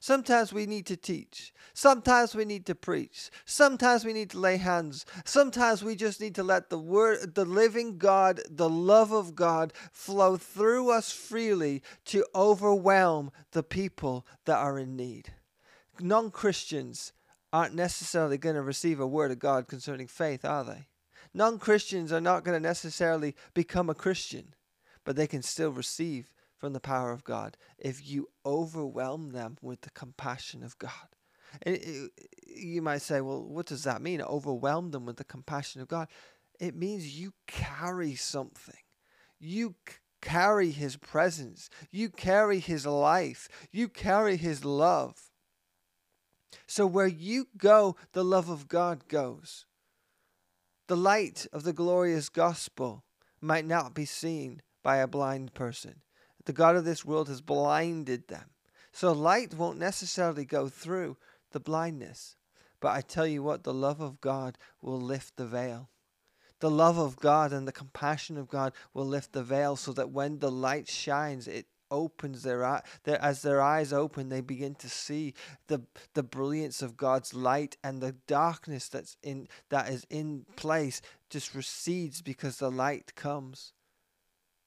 Sometimes 0.00 0.52
we 0.52 0.66
need 0.66 0.86
to 0.86 0.96
teach. 0.96 1.52
Sometimes 1.74 2.34
we 2.34 2.44
need 2.44 2.66
to 2.66 2.74
preach. 2.74 3.30
Sometimes 3.44 4.04
we 4.04 4.12
need 4.12 4.30
to 4.30 4.38
lay 4.38 4.56
hands. 4.56 5.06
Sometimes 5.24 5.82
we 5.82 5.96
just 5.96 6.20
need 6.20 6.34
to 6.34 6.42
let 6.42 6.70
the 6.70 6.78
word, 6.78 7.34
the 7.34 7.44
living 7.44 7.98
God, 7.98 8.40
the 8.50 8.68
love 8.68 9.12
of 9.12 9.34
God 9.34 9.72
flow 9.90 10.36
through 10.36 10.90
us 10.90 11.10
freely 11.12 11.82
to 12.06 12.26
overwhelm 12.34 13.30
the 13.52 13.62
people 13.62 14.26
that 14.44 14.58
are 14.58 14.78
in 14.78 14.96
need. 14.96 15.32
Non 16.00 16.30
Christians 16.30 17.12
aren't 17.52 17.74
necessarily 17.74 18.38
going 18.38 18.56
to 18.56 18.62
receive 18.62 19.00
a 19.00 19.06
word 19.06 19.30
of 19.30 19.38
God 19.38 19.68
concerning 19.68 20.06
faith, 20.06 20.44
are 20.44 20.64
they? 20.64 20.88
Non 21.34 21.58
Christians 21.58 22.12
are 22.12 22.20
not 22.20 22.44
going 22.44 22.56
to 22.56 22.68
necessarily 22.68 23.34
become 23.54 23.88
a 23.88 23.94
Christian, 23.94 24.54
but 25.04 25.16
they 25.16 25.26
can 25.26 25.42
still 25.42 25.70
receive 25.70 26.32
from 26.62 26.74
the 26.74 26.78
power 26.78 27.10
of 27.10 27.24
God 27.24 27.56
if 27.76 28.08
you 28.08 28.28
overwhelm 28.46 29.30
them 29.30 29.56
with 29.60 29.80
the 29.80 29.90
compassion 29.90 30.62
of 30.62 30.78
God. 30.78 31.16
And 31.62 31.76
uh, 31.76 32.22
you 32.46 32.80
might 32.80 33.02
say, 33.02 33.20
well, 33.20 33.42
what 33.42 33.66
does 33.66 33.82
that 33.82 34.00
mean? 34.00 34.22
Overwhelm 34.22 34.92
them 34.92 35.04
with 35.04 35.16
the 35.16 35.24
compassion 35.24 35.80
of 35.80 35.88
God. 35.88 36.06
It 36.60 36.76
means 36.76 37.18
you 37.18 37.32
carry 37.48 38.14
something. 38.14 38.78
You 39.40 39.74
c- 39.88 39.96
carry 40.20 40.70
His 40.70 40.96
presence. 40.96 41.68
You 41.90 42.10
carry 42.10 42.60
His 42.60 42.86
life. 42.86 43.48
You 43.72 43.88
carry 43.88 44.36
His 44.36 44.64
love. 44.64 45.32
So 46.68 46.86
where 46.86 47.08
you 47.08 47.48
go, 47.56 47.96
the 48.12 48.24
love 48.24 48.48
of 48.48 48.68
God 48.68 49.08
goes. 49.08 49.66
The 50.86 50.96
light 50.96 51.44
of 51.52 51.64
the 51.64 51.72
glorious 51.72 52.28
gospel 52.28 53.02
might 53.40 53.66
not 53.66 53.94
be 53.94 54.04
seen 54.04 54.62
by 54.84 54.98
a 54.98 55.08
blind 55.08 55.54
person. 55.54 56.02
The 56.44 56.52
God 56.52 56.76
of 56.76 56.84
this 56.84 57.04
world 57.04 57.28
has 57.28 57.40
blinded 57.40 58.28
them 58.28 58.50
So 58.92 59.12
light 59.12 59.54
won't 59.54 59.78
necessarily 59.78 60.44
go 60.44 60.68
through 60.68 61.16
the 61.52 61.60
blindness. 61.60 62.36
But 62.80 62.96
I 62.96 63.00
tell 63.00 63.26
you 63.26 63.42
what, 63.42 63.62
the 63.62 63.74
love 63.74 64.00
of 64.00 64.20
God 64.20 64.58
will 64.80 65.00
lift 65.00 65.36
the 65.36 65.46
veil. 65.46 65.88
The 66.58 66.70
love 66.70 66.98
of 66.98 67.16
God 67.16 67.52
and 67.52 67.66
the 67.66 67.72
compassion 67.72 68.36
of 68.36 68.48
God 68.48 68.72
will 68.92 69.06
lift 69.06 69.32
the 69.32 69.42
veil 69.42 69.76
so 69.76 69.92
that 69.92 70.10
when 70.10 70.38
the 70.38 70.50
light 70.50 70.88
shines, 70.88 71.48
it 71.48 71.66
opens 71.92 72.42
their 72.42 72.64
eye 72.64 72.82
their, 73.04 73.20
as 73.22 73.42
their 73.42 73.60
eyes 73.60 73.92
open 73.92 74.30
they 74.30 74.40
begin 74.40 74.74
to 74.74 74.88
see 74.88 75.34
the 75.66 75.82
the 76.14 76.22
brilliance 76.22 76.80
of 76.80 76.96
God's 76.96 77.34
light 77.34 77.76
and 77.84 78.00
the 78.00 78.12
darkness 78.26 78.88
that's 78.88 79.18
in 79.22 79.46
that 79.68 79.90
is 79.90 80.06
in 80.08 80.46
place 80.56 81.02
just 81.28 81.54
recedes 81.54 82.22
because 82.22 82.56
the 82.56 82.70
light 82.70 83.14
comes 83.14 83.74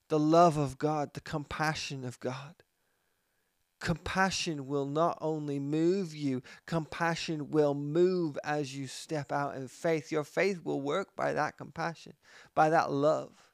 the 0.09 0.19
love 0.19 0.57
of 0.57 0.77
God 0.77 1.13
the 1.13 1.21
compassion 1.21 2.03
of 2.05 2.19
God 2.19 2.55
compassion 3.79 4.65
will 4.65 4.87
not 4.87 5.15
only 5.21 5.59
move 5.59 6.15
you, 6.15 6.41
compassion 6.65 7.51
will 7.51 7.75
move 7.75 8.35
as 8.43 8.75
you 8.75 8.87
step 8.87 9.31
out 9.31 9.55
in 9.55 9.67
faith. 9.67 10.11
Your 10.11 10.23
faith 10.23 10.61
will 10.63 10.81
work 10.81 11.15
by 11.15 11.33
that 11.33 11.55
compassion, 11.55 12.13
by 12.55 12.69
that 12.69 12.91
love. 12.91 13.44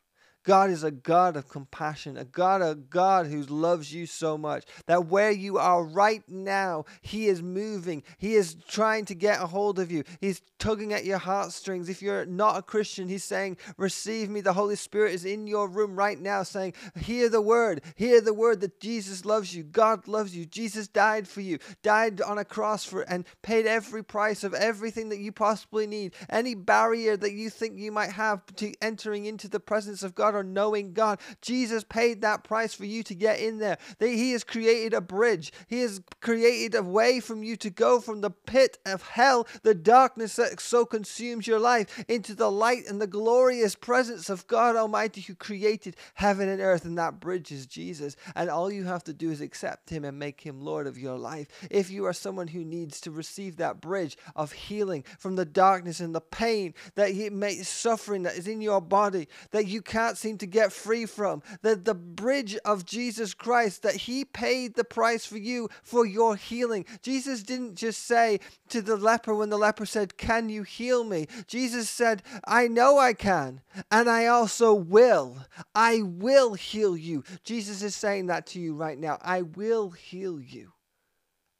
God 0.43 0.69
is 0.69 0.83
a 0.83 0.91
God 0.91 1.35
of 1.35 1.49
compassion, 1.49 2.17
a 2.17 2.25
God, 2.25 2.61
a 2.61 2.75
God 2.75 3.27
who 3.27 3.43
loves 3.43 3.93
you 3.93 4.05
so 4.05 4.37
much 4.37 4.65
that 4.87 5.05
where 5.05 5.31
you 5.31 5.57
are 5.57 5.83
right 5.83 6.23
now, 6.27 6.85
He 7.01 7.27
is 7.27 7.41
moving. 7.41 8.03
He 8.17 8.33
is 8.33 8.55
trying 8.67 9.05
to 9.05 9.15
get 9.15 9.41
a 9.41 9.47
hold 9.47 9.77
of 9.77 9.91
you. 9.91 10.03
He's 10.19 10.41
tugging 10.57 10.93
at 10.93 11.05
your 11.05 11.19
heartstrings. 11.19 11.89
If 11.89 12.01
you're 12.01 12.25
not 12.25 12.57
a 12.57 12.61
Christian, 12.61 13.07
He's 13.07 13.23
saying, 13.23 13.57
Receive 13.77 14.29
me. 14.29 14.41
The 14.41 14.53
Holy 14.53 14.75
Spirit 14.75 15.13
is 15.13 15.25
in 15.25 15.47
your 15.47 15.67
room 15.67 15.95
right 15.95 16.19
now 16.19 16.43
saying, 16.43 16.73
Hear 16.95 17.29
the 17.29 17.41
word. 17.41 17.81
Hear 17.95 18.21
the 18.21 18.33
word 18.33 18.61
that 18.61 18.79
Jesus 18.79 19.25
loves 19.25 19.55
you. 19.55 19.63
God 19.63 20.07
loves 20.07 20.35
you. 20.35 20.45
Jesus 20.45 20.87
died 20.87 21.27
for 21.27 21.41
you, 21.41 21.59
died 21.83 22.21
on 22.21 22.37
a 22.37 22.45
cross 22.45 22.83
for 22.83 23.01
and 23.01 23.25
paid 23.41 23.67
every 23.67 24.03
price 24.03 24.43
of 24.43 24.53
everything 24.53 25.09
that 25.09 25.19
you 25.19 25.31
possibly 25.31 25.85
need. 25.85 26.13
Any 26.29 26.55
barrier 26.55 27.15
that 27.17 27.33
you 27.33 27.49
think 27.49 27.77
you 27.77 27.91
might 27.91 28.11
have 28.11 28.45
to 28.55 28.73
entering 28.81 29.25
into 29.25 29.47
the 29.47 29.59
presence 29.59 30.03
of 30.03 30.15
God 30.15 30.30
God 30.31 30.37
or 30.37 30.43
knowing 30.43 30.93
God. 30.93 31.19
Jesus 31.41 31.83
paid 31.83 32.21
that 32.21 32.43
price 32.43 32.73
for 32.73 32.85
you 32.85 33.03
to 33.03 33.15
get 33.15 33.39
in 33.39 33.59
there. 33.59 33.77
He 33.99 34.31
has 34.31 34.43
created 34.43 34.93
a 34.93 35.01
bridge. 35.01 35.51
He 35.67 35.81
has 35.81 36.01
created 36.21 36.75
a 36.75 36.83
way 36.83 37.19
from 37.19 37.43
you 37.43 37.55
to 37.57 37.69
go 37.69 37.99
from 37.99 38.21
the 38.21 38.31
pit 38.31 38.77
of 38.85 39.01
hell, 39.01 39.47
the 39.63 39.75
darkness 39.75 40.35
that 40.37 40.59
so 40.59 40.85
consumes 40.85 41.47
your 41.47 41.59
life, 41.59 42.03
into 42.07 42.33
the 42.33 42.51
light 42.51 42.83
and 42.87 43.01
the 43.01 43.07
glorious 43.07 43.75
presence 43.75 44.29
of 44.29 44.47
God 44.47 44.75
Almighty 44.75 45.21
who 45.21 45.35
created 45.35 45.95
heaven 46.15 46.47
and 46.47 46.61
earth. 46.61 46.85
And 46.85 46.97
that 46.97 47.19
bridge 47.19 47.51
is 47.51 47.65
Jesus. 47.65 48.15
And 48.35 48.49
all 48.49 48.71
you 48.71 48.85
have 48.85 49.03
to 49.05 49.13
do 49.13 49.31
is 49.31 49.41
accept 49.41 49.89
Him 49.89 50.05
and 50.05 50.17
make 50.17 50.41
Him 50.41 50.61
Lord 50.61 50.87
of 50.87 50.97
your 50.97 51.17
life. 51.17 51.47
If 51.69 51.89
you 51.89 52.05
are 52.05 52.13
someone 52.13 52.47
who 52.47 52.63
needs 52.63 53.01
to 53.01 53.11
receive 53.11 53.57
that 53.57 53.81
bridge 53.81 54.17
of 54.35 54.51
healing 54.51 55.03
from 55.19 55.35
the 55.35 55.45
darkness 55.45 55.99
and 55.99 56.15
the 56.15 56.21
pain 56.21 56.73
that 56.95 57.11
He 57.11 57.29
may 57.29 57.55
suffering 57.61 58.23
that 58.23 58.37
is 58.37 58.47
in 58.47 58.61
your 58.61 58.81
body 58.81 59.27
that 59.51 59.67
you 59.67 59.81
can't 59.81 60.17
seem 60.21 60.37
to 60.37 60.47
get 60.47 60.71
free 60.71 61.05
from. 61.05 61.43
The, 61.61 61.75
the 61.75 61.93
bridge 61.95 62.55
of 62.63 62.85
Jesus 62.85 63.33
Christ, 63.33 63.83
that 63.83 63.95
He 63.95 64.23
paid 64.23 64.75
the 64.75 64.83
price 64.83 65.25
for 65.25 65.37
you 65.37 65.69
for 65.83 66.05
your 66.05 66.35
healing. 66.35 66.85
Jesus 67.01 67.43
didn't 67.43 67.75
just 67.75 68.05
say 68.05 68.39
to 68.69 68.81
the 68.81 68.95
leper 68.95 69.35
when 69.35 69.49
the 69.49 69.57
leper 69.57 69.85
said, 69.85 70.17
Can 70.17 70.49
you 70.49 70.63
heal 70.63 71.03
me? 71.03 71.27
Jesus 71.47 71.89
said, 71.89 72.23
I 72.45 72.67
know 72.67 72.97
I 72.97 73.13
can, 73.13 73.61
and 73.91 74.09
I 74.09 74.27
also 74.27 74.73
will. 74.73 75.37
I 75.75 76.01
will 76.03 76.53
heal 76.53 76.95
you. 76.95 77.23
Jesus 77.43 77.81
is 77.83 77.95
saying 77.95 78.27
that 78.27 78.45
to 78.47 78.59
you 78.59 78.75
right 78.75 78.97
now. 78.97 79.17
I 79.21 79.41
will 79.41 79.89
heal 79.89 80.39
you. 80.39 80.73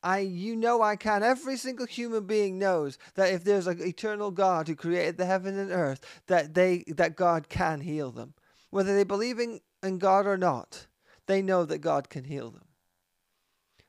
I 0.03 0.19
you 0.19 0.55
know 0.55 0.81
I 0.81 0.95
can. 0.95 1.23
Every 1.23 1.57
single 1.57 1.85
human 1.85 2.25
being 2.25 2.57
knows 2.57 2.97
that 3.15 3.33
if 3.33 3.43
there's 3.43 3.67
an 3.67 3.81
eternal 3.81 4.31
God 4.31 4.67
who 4.67 4.75
created 4.75 5.17
the 5.17 5.25
heaven 5.25 5.57
and 5.57 5.71
earth, 5.71 6.01
that 6.27 6.53
they 6.53 6.83
that 6.87 7.15
God 7.15 7.49
can 7.49 7.81
heal 7.81 8.11
them. 8.11 8.33
Whether 8.71 8.95
they 8.95 9.03
believe 9.03 9.37
in, 9.37 9.59
in 9.83 9.99
God 9.99 10.25
or 10.25 10.37
not, 10.37 10.87
they 11.27 11.41
know 11.41 11.65
that 11.65 11.79
God 11.79 12.09
can 12.09 12.23
heal 12.23 12.49
them. 12.49 12.65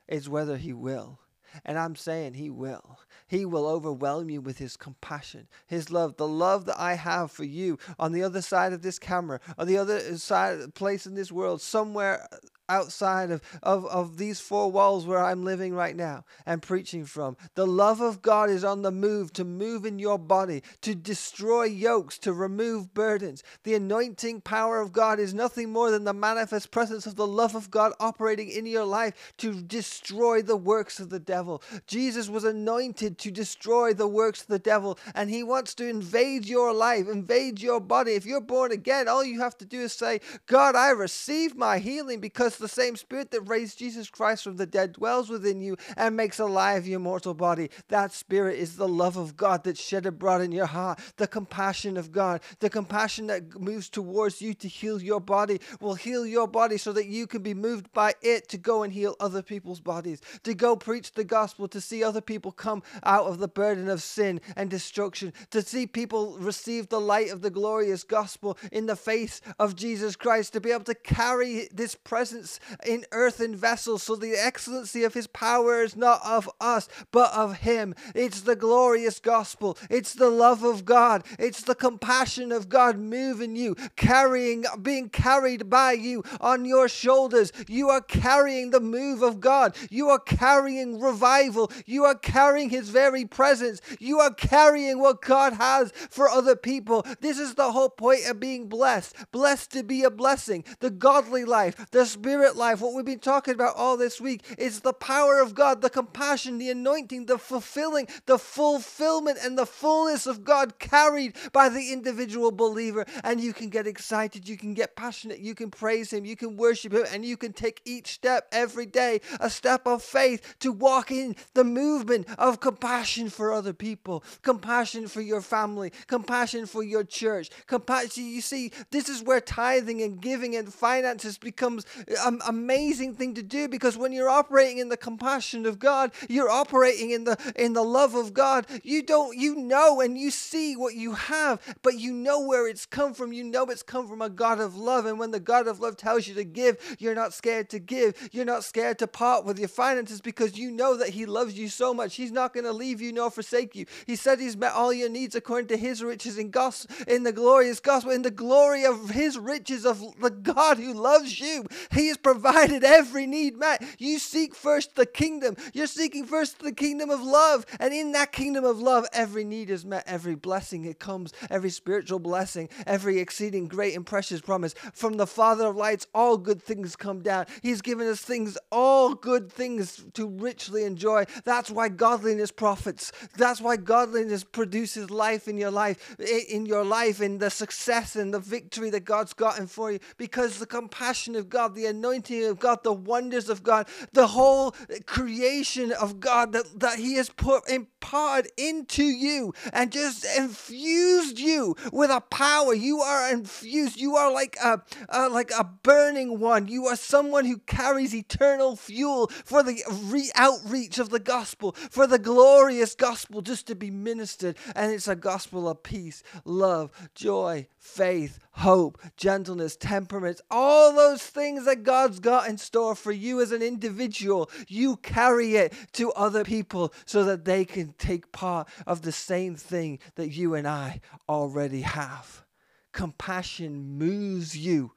It's 0.07 0.29
whether 0.29 0.59
He 0.59 0.73
will. 0.73 1.21
And 1.64 1.79
I'm 1.79 1.97
saying 1.97 2.35
He 2.35 2.51
will. 2.51 2.99
He 3.27 3.45
will 3.45 3.66
overwhelm 3.66 4.29
you 4.29 4.40
with 4.40 4.59
His 4.59 4.77
compassion, 4.77 5.49
His 5.66 5.90
love, 5.90 6.16
the 6.16 6.29
love 6.29 6.66
that 6.66 6.81
I 6.81 6.95
have 6.95 7.31
for 7.31 7.45
you 7.45 7.79
on 7.99 8.12
the 8.12 8.23
other 8.23 8.42
side 8.42 8.73
of 8.73 8.83
this 8.83 8.99
camera, 8.99 9.40
on 9.57 9.66
the 9.66 9.79
other 9.79 10.18
side 10.18 10.75
place 10.75 11.07
in 11.07 11.14
this 11.14 11.33
world, 11.33 11.61
somewhere 11.61 12.27
outside 12.72 13.30
of, 13.30 13.42
of, 13.62 13.85
of 13.87 14.16
these 14.16 14.40
four 14.40 14.72
walls 14.72 15.06
where 15.06 15.22
I'm 15.22 15.44
living 15.44 15.74
right 15.74 15.94
now 15.94 16.24
and 16.46 16.62
preaching 16.62 17.04
from. 17.04 17.37
The 17.54 17.66
love 17.66 18.00
of 18.00 18.22
God 18.22 18.48
is 18.48 18.64
on 18.64 18.82
the 18.82 18.90
move 18.90 19.32
to 19.35 19.44
move 19.44 19.85
in 19.85 19.98
your 19.98 20.18
body, 20.18 20.62
to 20.80 20.94
destroy 20.94 21.64
yokes, 21.64 22.18
to 22.18 22.32
remove 22.32 22.94
burdens. 22.94 23.42
The 23.64 23.74
anointing 23.74 24.40
power 24.40 24.80
of 24.80 24.92
God 24.92 25.20
is 25.20 25.35
nothing 25.35 25.70
more 25.70 25.90
than 25.90 26.04
the 26.04 26.14
manifest 26.14 26.70
presence 26.70 27.06
of 27.06 27.16
the 27.16 27.26
love 27.26 27.54
of 27.54 27.70
God 27.70 27.92
operating 28.00 28.48
in 28.48 28.64
your 28.64 28.85
life 28.85 29.35
to 29.38 29.61
destroy 29.61 30.40
the 30.40 30.56
works 30.56 30.98
of 30.98 31.11
the 31.11 31.20
devil. 31.20 31.62
Jesus 31.87 32.28
was 32.28 32.44
anointed 32.44 33.18
to 33.18 33.30
destroy 33.30 33.92
the 33.92 34.08
works 34.08 34.42
of 34.42 34.48
the 34.48 34.58
devil, 34.58 34.98
and 35.14 35.28
he 35.28 35.42
wants 35.42 35.74
to 35.74 35.88
invade 35.88 36.46
your 36.46 36.72
life, 36.72 37.08
invade 37.08 37.61
your 37.61 37.80
body. 37.80 38.12
If 38.12 38.24
you're 38.24 38.40
born 38.40 38.72
again, 38.72 39.08
all 39.08 39.24
you 39.24 39.40
have 39.40 39.58
to 39.58 39.64
do 39.66 39.80
is 39.80 39.92
say, 39.92 40.20
God, 40.46 40.74
I 40.74 40.90
receive 40.90 41.56
my 41.56 41.78
healing 41.78 42.20
because 42.20 42.56
the 42.62 42.68
same 42.68 42.96
Spirit 42.96 43.31
that 43.33 43.42
raised 43.42 43.79
Jesus 43.79 44.09
Christ 44.09 44.44
from 44.44 44.57
the 44.57 44.66
dead 44.66 44.94
dwells 44.94 45.29
within 45.29 45.61
you 45.61 45.77
and 45.96 46.16
makes 46.16 46.38
alive 46.38 46.87
your 46.87 47.01
mortal 47.01 47.35
body. 47.35 47.70
That 47.88 48.12
Spirit 48.12 48.59
is 48.59 48.77
the 48.77 48.88
love 48.88 49.16
of 49.16 49.37
God 49.37 49.64
that's 49.64 49.83
shed 49.83 50.07
abroad 50.07 50.40
in 50.40 50.53
your 50.53 50.66
heart, 50.66 51.01
the 51.16 51.27
compassion 51.27 51.96
of 51.96 52.12
God, 52.12 52.40
the 52.61 52.70
compassion 52.70 53.27
that 53.27 53.61
moves 53.61 53.90
towards 53.90 54.40
you 54.40 54.55
to 54.55 54.68
heal 54.68 55.03
your 55.03 55.20
body 55.20 55.61
will 55.81 55.94
heal 55.94 56.25
your 56.25 56.46
body 56.46 56.79
so 56.79 56.92
that 56.92 57.07
you 57.07 57.27
can 57.27 57.42
be 57.42 57.53
moved 57.53 57.92
by 57.92 58.14
it 58.22 58.48
to 58.48 58.59
go 58.59 58.85
and 58.85 58.92
heal 58.92 59.16
other 59.18 59.42
people's 59.42 59.81
bodies, 59.81 60.20
to 60.44 60.55
go 60.55 60.77
preach 60.77 61.12
the 61.12 61.25
gospel, 61.25 61.66
to 61.66 61.81
see 61.81 62.05
other 62.05 62.20
people 62.20 62.53
come 62.53 62.83
out 63.03 63.27
of 63.27 63.38
the 63.38 63.48
burden 63.48 63.88
of 63.88 64.03
sin 64.03 64.40
and 64.57 64.70
destruction, 64.70 65.33
to 65.51 65.62
see 65.62 65.87
people 65.87 66.38
receive 66.38 66.88
the 66.88 67.01
light 67.01 67.31
of 67.31 67.42
the 67.42 67.51
glorious 67.51 68.05
gospel 68.05 68.57
in 68.70 68.87
the 68.87 68.96
face 68.96 69.40
of 69.59 69.75
Jesus 69.75 70.14
Christ, 70.14 70.53
to 70.53 70.61
be 70.61 70.70
able 70.70 70.85
to 70.85 70.94
carry 70.94 71.68
this 71.72 71.96
presence 71.96 72.52
in 72.87 73.05
earthen 73.12 73.57
vessels, 73.57 74.03
so 74.03 74.17
the 74.17 74.33
excellency 74.33 75.05
of 75.05 75.15
his 75.15 75.27
power 75.27 75.83
is 75.83 75.97
not 75.97 76.21
of 76.25 76.49
us, 76.61 76.88
but 77.11 77.33
of 77.33 77.59
him. 77.59 77.95
It's 78.15 78.43
the 78.43 78.57
glorious 78.57 79.21
gospel. 79.21 79.77
It's 79.91 80.15
the 80.15 80.31
love 80.31 80.62
of 80.62 80.85
God. 80.85 81.25
It's 81.38 81.62
the 81.62 81.75
compassion 81.75 82.53
of 82.53 82.69
God 82.69 82.99
moving 82.99 83.57
you, 83.57 83.75
carrying, 83.97 84.65
being 84.81 85.09
carried 85.09 85.69
by 85.69 85.93
you 85.93 86.23
on 86.41 86.65
your 86.65 86.88
shoulders. 86.88 87.53
You 87.69 87.88
are 87.91 88.01
carrying 88.01 88.71
the 88.71 88.81
move 88.81 89.23
of 89.23 89.41
God. 89.41 89.77
You 89.91 90.09
are 90.09 90.19
carrying 90.19 91.01
revival. 91.01 91.71
You 91.87 92.05
are 92.05 92.15
carrying 92.15 92.71
his 92.71 92.88
very 92.88 93.25
presence. 93.25 93.81
You 93.99 94.21
are 94.21 94.33
carrying 94.33 94.99
what 94.99 95.23
God 95.23 95.55
has 95.55 95.93
for 96.11 96.29
other 96.29 96.57
people. 96.57 97.05
This 97.21 97.38
is 97.38 97.55
the 97.55 97.73
whole 97.73 97.91
point 97.91 98.27
of 98.27 98.41
being 98.41 98.69
blessed. 98.69 99.15
Blessed 99.31 99.71
to 99.73 99.83
be 99.83 100.03
a 100.03 100.11
blessing. 100.11 100.65
The 100.81 100.91
godly 100.91 101.45
life, 101.45 101.91
the 101.91 102.07
spirit 102.07 102.32
spirit 102.33 102.57
life, 102.57 102.81
what 102.81 102.95
we've 102.95 103.05
been 103.05 103.18
talking 103.18 103.53
about 103.53 103.77
all 103.77 103.99
this 103.99 104.18
week, 104.18 104.42
is 104.57 104.81
the 104.81 104.95
power 104.95 105.38
of 105.38 105.55
God, 105.55 105.83
the 105.83 105.90
compassion, 105.90 106.57
the 106.57 106.71
anointing, 106.71 107.27
the 107.27 107.37
fulfilling, 107.37 108.09
the 108.25 108.38
fulfillment, 108.38 109.37
and 109.42 109.59
the 109.59 109.66
fullness 109.66 110.27
of 110.27 110.42
God 110.42 110.79
carried 110.79 111.37
by 111.53 111.68
the 111.68 111.92
individual 111.92 112.51
believer. 112.51 113.05
And 113.23 113.38
you 113.38 113.53
can 113.53 113.68
get 113.68 113.87
excited, 113.87 114.49
you 114.49 114.57
can 114.57 114.73
get 114.73 114.97
passionate, 114.97 115.40
you 115.40 115.55
can 115.55 115.71
praise 115.71 116.11
Him, 116.11 116.25
you 116.25 116.35
can 116.35 116.57
worship 116.57 116.95
Him, 116.95 117.05
and 117.12 117.23
you 117.23 117.37
can 117.37 117.53
take 117.53 117.83
each 117.85 118.14
step 118.14 118.49
every 118.51 118.87
day, 118.87 119.21
a 119.38 119.51
step 119.51 119.87
of 119.87 120.03
faith 120.03 120.55
to 120.61 120.73
walk 120.73 121.11
in 121.11 121.37
the 121.53 121.64
movement 121.64 122.27
of 122.38 122.61
compassion 122.61 123.29
for 123.29 123.53
other 123.53 123.75
people, 123.75 124.25
compassion 124.40 125.07
for 125.07 125.21
your 125.21 125.42
family, 125.42 125.92
compassion 126.07 126.64
for 126.64 126.83
your 126.83 127.05
church. 127.05 127.51
Compassion, 127.66 128.25
you 128.25 128.40
see, 128.40 128.73
this 128.90 129.11
is 129.11 129.23
where 129.23 129.42
tithing 129.42 130.01
and 130.01 130.23
giving 130.23 130.57
and 130.57 130.73
finances 130.73 131.37
becomes 131.37 131.85
uh, 132.18 132.21
a 132.22 132.32
amazing 132.48 133.14
thing 133.14 133.35
to 133.35 133.42
do 133.42 133.68
because 133.68 133.96
when 133.96 134.12
you're 134.12 134.30
operating 134.30 134.78
in 134.78 134.88
the 134.88 134.96
compassion 134.96 135.66
of 135.66 135.78
God, 135.78 136.12
you're 136.28 136.50
operating 136.50 137.11
in 137.11 137.24
the 137.24 137.37
in 137.56 137.72
the 137.72 137.82
love 137.82 138.14
of 138.14 138.32
God. 138.32 138.66
You 138.82 139.02
don't 139.02 139.37
you 139.37 139.56
know 139.56 140.00
and 140.00 140.16
you 140.18 140.30
see 140.30 140.76
what 140.76 140.94
you 140.94 141.12
have, 141.12 141.61
but 141.82 141.98
you 141.98 142.12
know 142.12 142.40
where 142.40 142.68
it's 142.68 142.87
come 142.87 143.14
from. 143.14 143.32
You 143.32 143.44
know 143.44 143.64
it's 143.64 143.82
come 143.82 144.08
from 144.08 144.22
a 144.22 144.28
God 144.28 144.61
of 144.61 144.76
love. 144.76 145.06
And 145.06 145.18
when 145.18 145.30
the 145.30 145.40
God 145.40 145.66
of 145.66 145.80
love 145.80 145.96
tells 145.96 146.26
you 146.26 146.35
to 146.35 146.44
give, 146.44 146.96
you're 146.98 147.14
not 147.14 147.35
scared 147.35 147.68
to 147.70 147.78
give. 147.78 148.30
You're 148.32 148.44
not 148.44 148.64
scared 148.64 148.98
to 149.00 149.06
part 149.06 149.44
with 149.44 149.58
your 149.58 149.68
finances 149.68 150.20
because 150.20 150.58
you 150.58 150.70
know 150.70 150.96
that 150.96 151.11
He 151.11 151.26
loves 151.26 151.58
you 151.58 151.68
so 151.68 151.92
much. 151.92 152.16
He's 152.16 152.32
not 152.32 152.54
going 152.54 152.64
to 152.64 152.72
leave 152.72 153.00
you 153.00 153.12
nor 153.12 153.30
forsake 153.30 153.74
you. 153.74 153.87
He 154.06 154.16
said 154.16 154.40
He's 154.40 154.56
met 154.56 154.72
all 154.72 154.92
your 154.92 155.08
needs 155.08 155.35
according 155.35 155.68
to 155.68 155.76
His 155.76 156.02
riches 156.02 156.38
in 156.38 156.50
gospel, 156.50 156.94
in 157.08 157.22
the 157.22 157.32
glorious 157.32 157.80
gospel, 157.80 158.12
in 158.12 158.22
the 158.22 158.30
glory 158.30 158.85
of 158.85 159.11
His 159.11 159.38
riches 159.38 159.85
of 159.85 160.02
the 160.20 160.30
God 160.30 160.78
who 160.78 160.92
loves 160.92 161.40
you. 161.40 161.64
He 161.90 162.12
has 162.12 162.18
provided 162.18 162.85
every 162.85 163.27
need 163.27 163.57
met. 163.57 163.83
You 163.98 164.18
seek 164.18 164.55
first 164.55 164.94
the 164.96 165.07
kingdom. 165.07 165.57
You're 165.72 165.87
seeking 165.87 166.27
first 166.27 166.59
the 166.61 166.72
kingdom 166.72 167.11
of 167.11 167.22
love. 167.22 167.64
And 167.81 167.94
in 167.94 168.12
that 168.12 168.33
kingdom 168.33 168.64
of 168.64 168.79
love, 168.81 169.07
every 169.12 169.44
need 169.44 169.70
is 169.70 169.85
met. 169.85 170.05
Every 170.07 170.35
blessing 170.35 170.85
it 170.85 170.98
comes, 170.98 171.33
every 171.51 171.70
spiritual 171.70 172.18
blessing, 172.18 172.68
every 172.87 173.18
exceeding 173.18 173.66
great 173.66 173.96
and 173.96 174.05
precious 174.05 174.40
promise 174.40 174.75
from 174.92 175.14
the 175.14 175.27
Father 175.27 175.66
of 175.68 175.77
lights, 175.77 176.07
all 176.14 176.37
good 176.37 176.62
things 176.62 176.96
come 176.96 177.22
down. 177.22 177.46
He's 177.62 177.81
given 177.81 178.07
us 178.07 178.20
things, 178.20 178.59
all 178.70 179.14
good 179.14 179.51
things 179.51 180.05
to 180.14 180.29
richly 180.29 180.85
enjoy. 180.85 181.25
That's 181.44 181.70
why 181.70 181.88
godliness 181.88 182.53
profits. 182.53 183.11
That's 183.37 183.61
why 183.61 183.77
godliness 183.77 184.44
produces 184.44 185.11
life 185.11 185.48
in 185.48 185.57
your 185.57 185.70
life, 185.70 186.16
in 186.20 186.66
your 186.66 186.85
life, 186.85 187.22
in 187.22 187.38
the 187.38 187.51
success 187.51 188.16
and 188.16 188.35
the 188.35 188.38
victory 188.38 188.90
that 188.90 189.07
God's 189.07 189.33
gotten 189.33 189.66
for 189.66 189.92
you. 189.92 189.98
Because 190.18 190.59
the 190.59 190.66
compassion 190.66 191.37
of 191.37 191.48
God, 191.48 191.75
the 191.75 191.87
anointing 192.03 192.45
of 192.47 192.59
God, 192.59 192.83
the 192.83 192.93
wonders 192.93 193.49
of 193.49 193.62
God, 193.62 193.87
the 194.12 194.27
whole 194.27 194.75
creation 195.07 195.93
of 195.93 196.19
God 196.19 196.53
that, 196.53 196.81
that 196.81 196.99
He 196.99 197.15
has 197.15 197.29
put 197.29 197.69
imparted 198.03 198.51
into 198.57 199.05
you 199.05 199.55
and 199.73 199.93
just 199.93 200.25
infused 200.37 201.38
you 201.38 201.77
with 201.93 202.11
a 202.11 202.21
power. 202.21 202.75
You 202.75 203.01
are 203.01 203.33
infused. 203.33 203.97
You 203.97 204.17
are 204.17 204.33
like 204.33 204.57
a, 204.62 204.83
a 205.09 205.29
like 205.29 205.53
a 205.57 205.65
burning 205.65 206.41
one. 206.41 206.67
You 206.69 206.87
are 206.87 206.97
someone 206.97 207.45
who 207.45 207.59
carries 207.59 208.15
eternal 208.15 208.77
fuel 208.77 209.29
for 209.45 209.62
the 209.62 209.83
re- 210.05 210.33
outreach 210.35 210.99
of 210.99 211.11
the 211.11 211.21
gospel, 211.21 211.73
for 211.91 212.07
the 212.07 212.19
glorious 212.19 212.95
gospel 212.95 213.41
just 213.41 213.67
to 213.69 213.75
be 213.75 213.91
ministered. 213.91 214.57
And 214.75 214.93
it's 214.93 215.09
a 215.09 215.17
gospel 215.17 215.69
of 215.69 215.83
peace, 215.83 216.23
love, 216.45 216.91
joy, 217.15 217.69
faith, 217.79 218.38
hope, 218.53 219.01
gentleness, 219.17 219.77
temperament, 219.77 220.41
all 220.51 220.95
those 220.95 221.23
things 221.23 221.65
that 221.65 221.83
God's 221.83 222.21
got 222.21 222.49
in 222.49 222.59
store 222.59 222.95
for 222.95 223.12
you 223.12 223.41
as 223.41 223.53
an 223.53 223.62
individual. 223.62 224.51
You 224.69 224.97
carry 224.97 225.57
it 225.57 225.73
to 225.95 226.12
other 226.12 226.45
people 226.45 226.93
so 227.05 227.25
that 227.25 227.45
they 227.45 227.65
can 227.65 227.91
take 227.92 228.33
part 228.33 228.68
of 228.87 229.02
the 229.02 229.12
same 229.12 229.55
thing 229.55 229.98
that 230.16 230.31
you 230.31 230.55
and 230.55 230.66
I 230.66 231.00
already 231.28 231.83
have. 231.83 232.44
Compassion 232.92 233.98
moves 233.98 234.57
you 234.57 234.92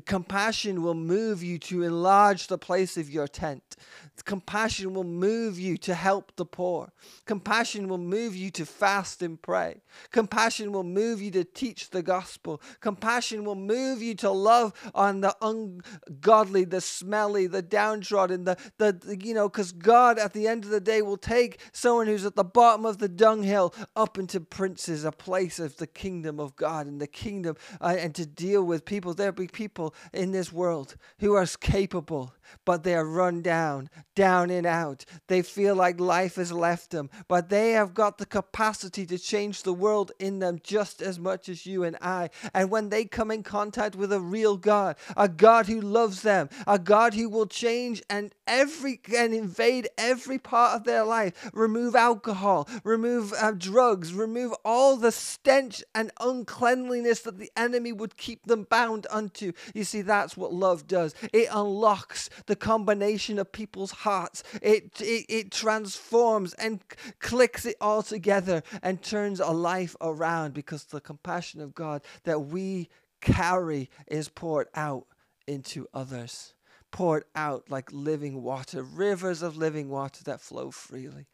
Compassion 0.00 0.82
will 0.82 0.94
move 0.94 1.42
you 1.42 1.58
to 1.58 1.82
enlarge 1.82 2.46
the 2.46 2.58
place 2.58 2.96
of 2.96 3.10
your 3.10 3.28
tent. 3.28 3.76
Compassion 4.24 4.94
will 4.94 5.04
move 5.04 5.58
you 5.58 5.76
to 5.78 5.94
help 5.94 6.36
the 6.36 6.44
poor. 6.44 6.92
Compassion 7.24 7.88
will 7.88 7.98
move 7.98 8.36
you 8.36 8.50
to 8.50 8.64
fast 8.64 9.20
and 9.22 9.40
pray. 9.40 9.82
Compassion 10.10 10.72
will 10.72 10.84
move 10.84 11.20
you 11.20 11.30
to 11.32 11.44
teach 11.44 11.90
the 11.90 12.02
gospel. 12.02 12.62
Compassion 12.80 13.44
will 13.44 13.56
move 13.56 14.00
you 14.00 14.14
to 14.14 14.30
love 14.30 14.72
on 14.94 15.22
the 15.22 15.34
ungodly, 15.42 16.64
the 16.64 16.80
smelly, 16.80 17.46
the 17.46 17.62
downtrodden, 17.62 18.44
the, 18.44 18.56
the 18.78 19.18
you 19.20 19.34
know, 19.34 19.48
because 19.48 19.72
God 19.72 20.18
at 20.18 20.32
the 20.32 20.46
end 20.46 20.64
of 20.64 20.70
the 20.70 20.80
day 20.80 21.02
will 21.02 21.16
take 21.16 21.60
someone 21.72 22.06
who's 22.06 22.24
at 22.24 22.36
the 22.36 22.44
bottom 22.44 22.86
of 22.86 22.98
the 22.98 23.08
dunghill 23.08 23.74
up 23.96 24.18
into 24.18 24.40
princes, 24.40 25.04
a 25.04 25.12
place 25.12 25.58
of 25.58 25.76
the 25.78 25.86
kingdom 25.86 26.38
of 26.38 26.54
God 26.54 26.86
and 26.86 27.00
the 27.00 27.06
kingdom, 27.06 27.56
uh, 27.80 27.96
and 27.98 28.14
to 28.14 28.26
deal 28.26 28.62
with 28.62 28.84
people. 28.84 29.14
There'll 29.14 29.32
be 29.32 29.48
people 29.48 29.81
people 29.90 29.94
in 30.12 30.32
this 30.32 30.52
world 30.52 30.96
who 31.18 31.34
are 31.34 31.46
capable, 31.60 32.34
but 32.64 32.82
they 32.82 32.94
are 32.94 33.04
run 33.04 33.42
down, 33.42 33.88
down 34.14 34.50
and 34.50 34.66
out. 34.66 35.04
They 35.28 35.42
feel 35.42 35.74
like 35.74 35.98
life 35.98 36.36
has 36.36 36.52
left 36.52 36.90
them, 36.90 37.10
but 37.28 37.48
they 37.48 37.72
have 37.72 37.94
got 37.94 38.18
the 38.18 38.26
capacity 38.26 39.06
to 39.06 39.18
change 39.18 39.62
the 39.62 39.72
world 39.72 40.12
in 40.18 40.38
them 40.38 40.60
just 40.62 41.02
as 41.02 41.18
much 41.18 41.48
as 41.48 41.66
you 41.66 41.84
and 41.84 41.96
I. 42.00 42.30
And 42.54 42.70
when 42.70 42.90
they 42.90 43.04
come 43.04 43.30
in 43.30 43.42
contact 43.42 43.96
with 43.96 44.12
a 44.12 44.20
real 44.20 44.56
God, 44.56 44.96
a 45.16 45.28
God 45.28 45.66
who 45.66 45.80
loves 45.80 46.22
them, 46.22 46.48
a 46.66 46.78
God 46.78 47.14
who 47.14 47.28
will 47.28 47.46
change 47.46 48.02
and 48.08 48.34
every 48.46 49.00
and 49.16 49.34
invade 49.34 49.88
every 49.96 50.38
part 50.38 50.76
of 50.76 50.84
their 50.84 51.04
life, 51.04 51.50
remove 51.52 51.94
alcohol, 51.94 52.68
remove 52.84 53.32
uh, 53.32 53.52
drugs, 53.52 54.12
remove 54.14 54.52
all 54.64 54.96
the 54.96 55.12
stench 55.12 55.82
and 55.94 56.10
uncleanliness 56.20 57.20
that 57.20 57.38
the 57.38 57.50
enemy 57.56 57.92
would 57.92 58.16
keep 58.16 58.46
them 58.46 58.66
bound 58.68 59.06
unto. 59.10 59.52
You 59.74 59.84
see, 59.84 60.02
that's 60.02 60.36
what 60.36 60.52
love 60.52 60.86
does. 60.86 61.14
It 61.32 61.48
unlocks 61.50 62.30
the 62.46 62.56
combination 62.56 63.38
of 63.38 63.52
people's 63.52 63.90
hearts. 63.90 64.42
It, 64.60 65.00
it, 65.00 65.26
it 65.28 65.50
transforms 65.50 66.54
and 66.54 66.80
clicks 67.18 67.66
it 67.66 67.76
all 67.80 68.02
together 68.02 68.62
and 68.82 69.02
turns 69.02 69.40
a 69.40 69.50
life 69.50 69.96
around 70.00 70.54
because 70.54 70.84
the 70.84 71.00
compassion 71.00 71.60
of 71.60 71.74
God 71.74 72.02
that 72.24 72.40
we 72.40 72.88
carry 73.20 73.88
is 74.06 74.28
poured 74.28 74.68
out 74.74 75.06
into 75.46 75.86
others. 75.94 76.54
Poured 76.90 77.24
out 77.34 77.70
like 77.70 77.90
living 77.90 78.42
water, 78.42 78.82
rivers 78.82 79.40
of 79.40 79.56
living 79.56 79.88
water 79.88 80.22
that 80.24 80.42
flow 80.42 80.70
freely, 80.70 81.26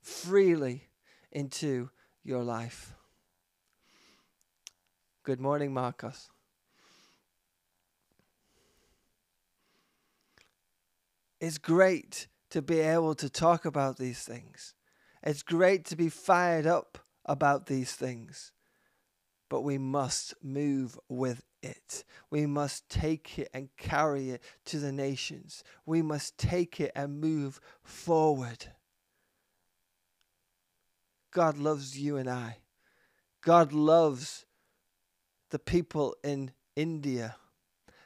freely 0.00 0.88
into 1.32 1.90
your 2.22 2.44
life. 2.44 2.94
Good 5.24 5.40
morning, 5.40 5.72
Marcos. 5.72 6.31
It's 11.42 11.58
great 11.58 12.28
to 12.50 12.62
be 12.62 12.78
able 12.78 13.16
to 13.16 13.28
talk 13.28 13.64
about 13.64 13.96
these 13.96 14.22
things. 14.22 14.74
It's 15.24 15.42
great 15.42 15.84
to 15.86 15.96
be 15.96 16.08
fired 16.08 16.68
up 16.68 17.00
about 17.26 17.66
these 17.66 17.96
things. 17.96 18.52
But 19.50 19.62
we 19.62 19.76
must 19.76 20.34
move 20.40 20.96
with 21.08 21.42
it. 21.60 22.04
We 22.30 22.46
must 22.46 22.88
take 22.88 23.40
it 23.40 23.48
and 23.52 23.70
carry 23.76 24.30
it 24.30 24.40
to 24.66 24.78
the 24.78 24.92
nations. 24.92 25.64
We 25.84 26.00
must 26.00 26.38
take 26.38 26.78
it 26.78 26.92
and 26.94 27.20
move 27.20 27.60
forward. 27.82 28.66
God 31.32 31.58
loves 31.58 31.98
you 31.98 32.18
and 32.18 32.30
I. 32.30 32.58
God 33.44 33.72
loves 33.72 34.46
the 35.50 35.58
people 35.58 36.14
in 36.22 36.52
India. 36.76 37.34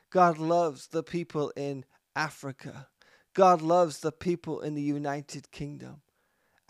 God 0.08 0.38
loves 0.38 0.86
the 0.86 1.02
people 1.02 1.52
in 1.54 1.84
Africa. 2.14 2.88
God 3.36 3.60
loves 3.60 3.98
the 3.98 4.12
people 4.12 4.62
in 4.62 4.72
the 4.72 4.82
United 4.82 5.50
Kingdom. 5.50 6.00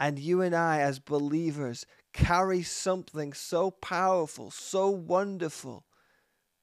And 0.00 0.18
you 0.18 0.42
and 0.42 0.52
I, 0.52 0.81
as 0.81 0.98
believers, 0.98 1.87
carry 2.12 2.64
something 2.64 3.33
so 3.33 3.70
powerful, 3.70 4.50
so 4.50 4.90
wonderful, 4.90 5.85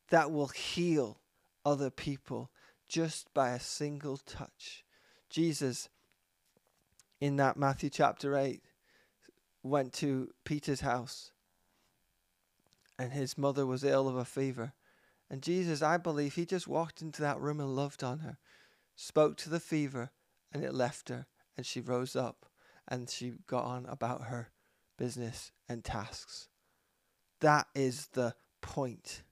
that 0.09 0.29
will 0.29 0.49
heal 0.49 1.21
other 1.65 1.89
people 1.89 2.51
just 2.89 3.33
by 3.33 3.51
a 3.51 3.61
single 3.61 4.17
touch. 4.17 4.83
Jesus, 5.29 5.87
in 7.21 7.37
that 7.37 7.55
Matthew 7.55 7.89
chapter 7.89 8.37
8, 8.37 8.61
went 9.63 9.93
to 9.93 10.31
Peter's 10.43 10.81
house 10.81 11.31
and 12.99 13.13
his 13.13 13.37
mother 13.37 13.65
was 13.65 13.85
ill 13.85 14.09
of 14.09 14.17
a 14.17 14.25
fever. 14.25 14.73
And 15.29 15.41
Jesus, 15.41 15.81
I 15.81 15.95
believe, 15.95 16.33
he 16.33 16.45
just 16.45 16.67
walked 16.67 17.01
into 17.01 17.21
that 17.21 17.39
room 17.39 17.61
and 17.61 17.73
loved 17.73 18.03
on 18.03 18.19
her 18.19 18.37
spoke 18.95 19.37
to 19.37 19.49
the 19.49 19.59
fever, 19.59 20.11
and 20.51 20.63
it 20.63 20.73
left 20.73 21.09
her, 21.09 21.27
and 21.57 21.65
she 21.65 21.81
rose 21.81 22.15
up 22.15 22.45
and 22.87 23.09
she 23.09 23.33
got 23.47 23.63
on 23.65 23.85
about 23.85 24.25
her 24.25 24.49
business 24.97 25.51
and 25.69 25.83
tasks. 25.83 26.49
That 27.41 27.67
is 27.75 28.07
the 28.13 28.35
point. 28.61 29.23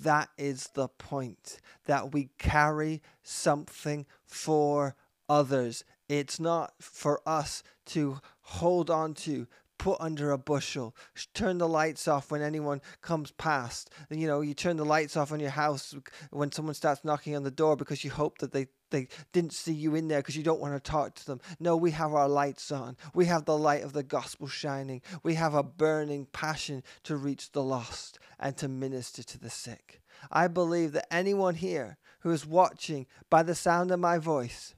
That 0.00 0.28
is 0.36 0.70
the 0.74 0.88
point 0.88 1.58
that 1.86 2.12
we 2.12 2.30
carry 2.38 3.02
something 3.22 4.06
for 4.24 4.94
others. 5.28 5.84
It's 6.08 6.38
not 6.38 6.72
for 6.80 7.20
us 7.26 7.62
to 7.86 8.20
hold 8.40 8.90
on 8.90 9.14
to, 9.14 9.46
put 9.78 10.00
under 10.00 10.30
a 10.32 10.38
bushel. 10.38 10.94
Turn 11.34 11.58
the 11.58 11.68
lights 11.68 12.08
off 12.08 12.30
when 12.30 12.42
anyone 12.42 12.80
comes 13.00 13.30
past. 13.32 13.90
You 14.10 14.26
know, 14.26 14.40
you 14.40 14.54
turn 14.54 14.76
the 14.76 14.84
lights 14.84 15.16
off 15.16 15.32
on 15.32 15.40
your 15.40 15.50
house 15.50 15.94
when 16.30 16.52
someone 16.52 16.74
starts 16.74 17.04
knocking 17.04 17.36
on 17.36 17.44
the 17.44 17.50
door 17.50 17.76
because 17.76 18.04
you 18.04 18.10
hope 18.10 18.38
that 18.38 18.52
they 18.52 18.66
they 18.90 19.08
didn't 19.32 19.52
see 19.52 19.72
you 19.72 19.94
in 19.94 20.08
there 20.08 20.20
because 20.20 20.36
you 20.36 20.42
don't 20.42 20.60
want 20.60 20.74
to 20.74 20.90
talk 20.90 21.14
to 21.14 21.26
them. 21.26 21.40
No, 21.60 21.76
we 21.76 21.90
have 21.92 22.14
our 22.14 22.28
lights 22.28 22.70
on. 22.70 22.96
We 23.14 23.26
have 23.26 23.44
the 23.44 23.56
light 23.56 23.84
of 23.84 23.92
the 23.92 24.02
gospel 24.02 24.48
shining. 24.48 25.02
We 25.22 25.34
have 25.34 25.54
a 25.54 25.62
burning 25.62 26.26
passion 26.26 26.82
to 27.04 27.16
reach 27.16 27.52
the 27.52 27.62
lost 27.62 28.18
and 28.38 28.56
to 28.58 28.68
minister 28.68 29.22
to 29.22 29.38
the 29.38 29.50
sick. 29.50 30.00
I 30.30 30.48
believe 30.48 30.92
that 30.92 31.12
anyone 31.12 31.54
here 31.54 31.98
who 32.20 32.30
is 32.30 32.46
watching 32.46 33.06
by 33.30 33.42
the 33.42 33.54
sound 33.54 33.90
of 33.90 34.00
my 34.00 34.18
voice, 34.18 34.74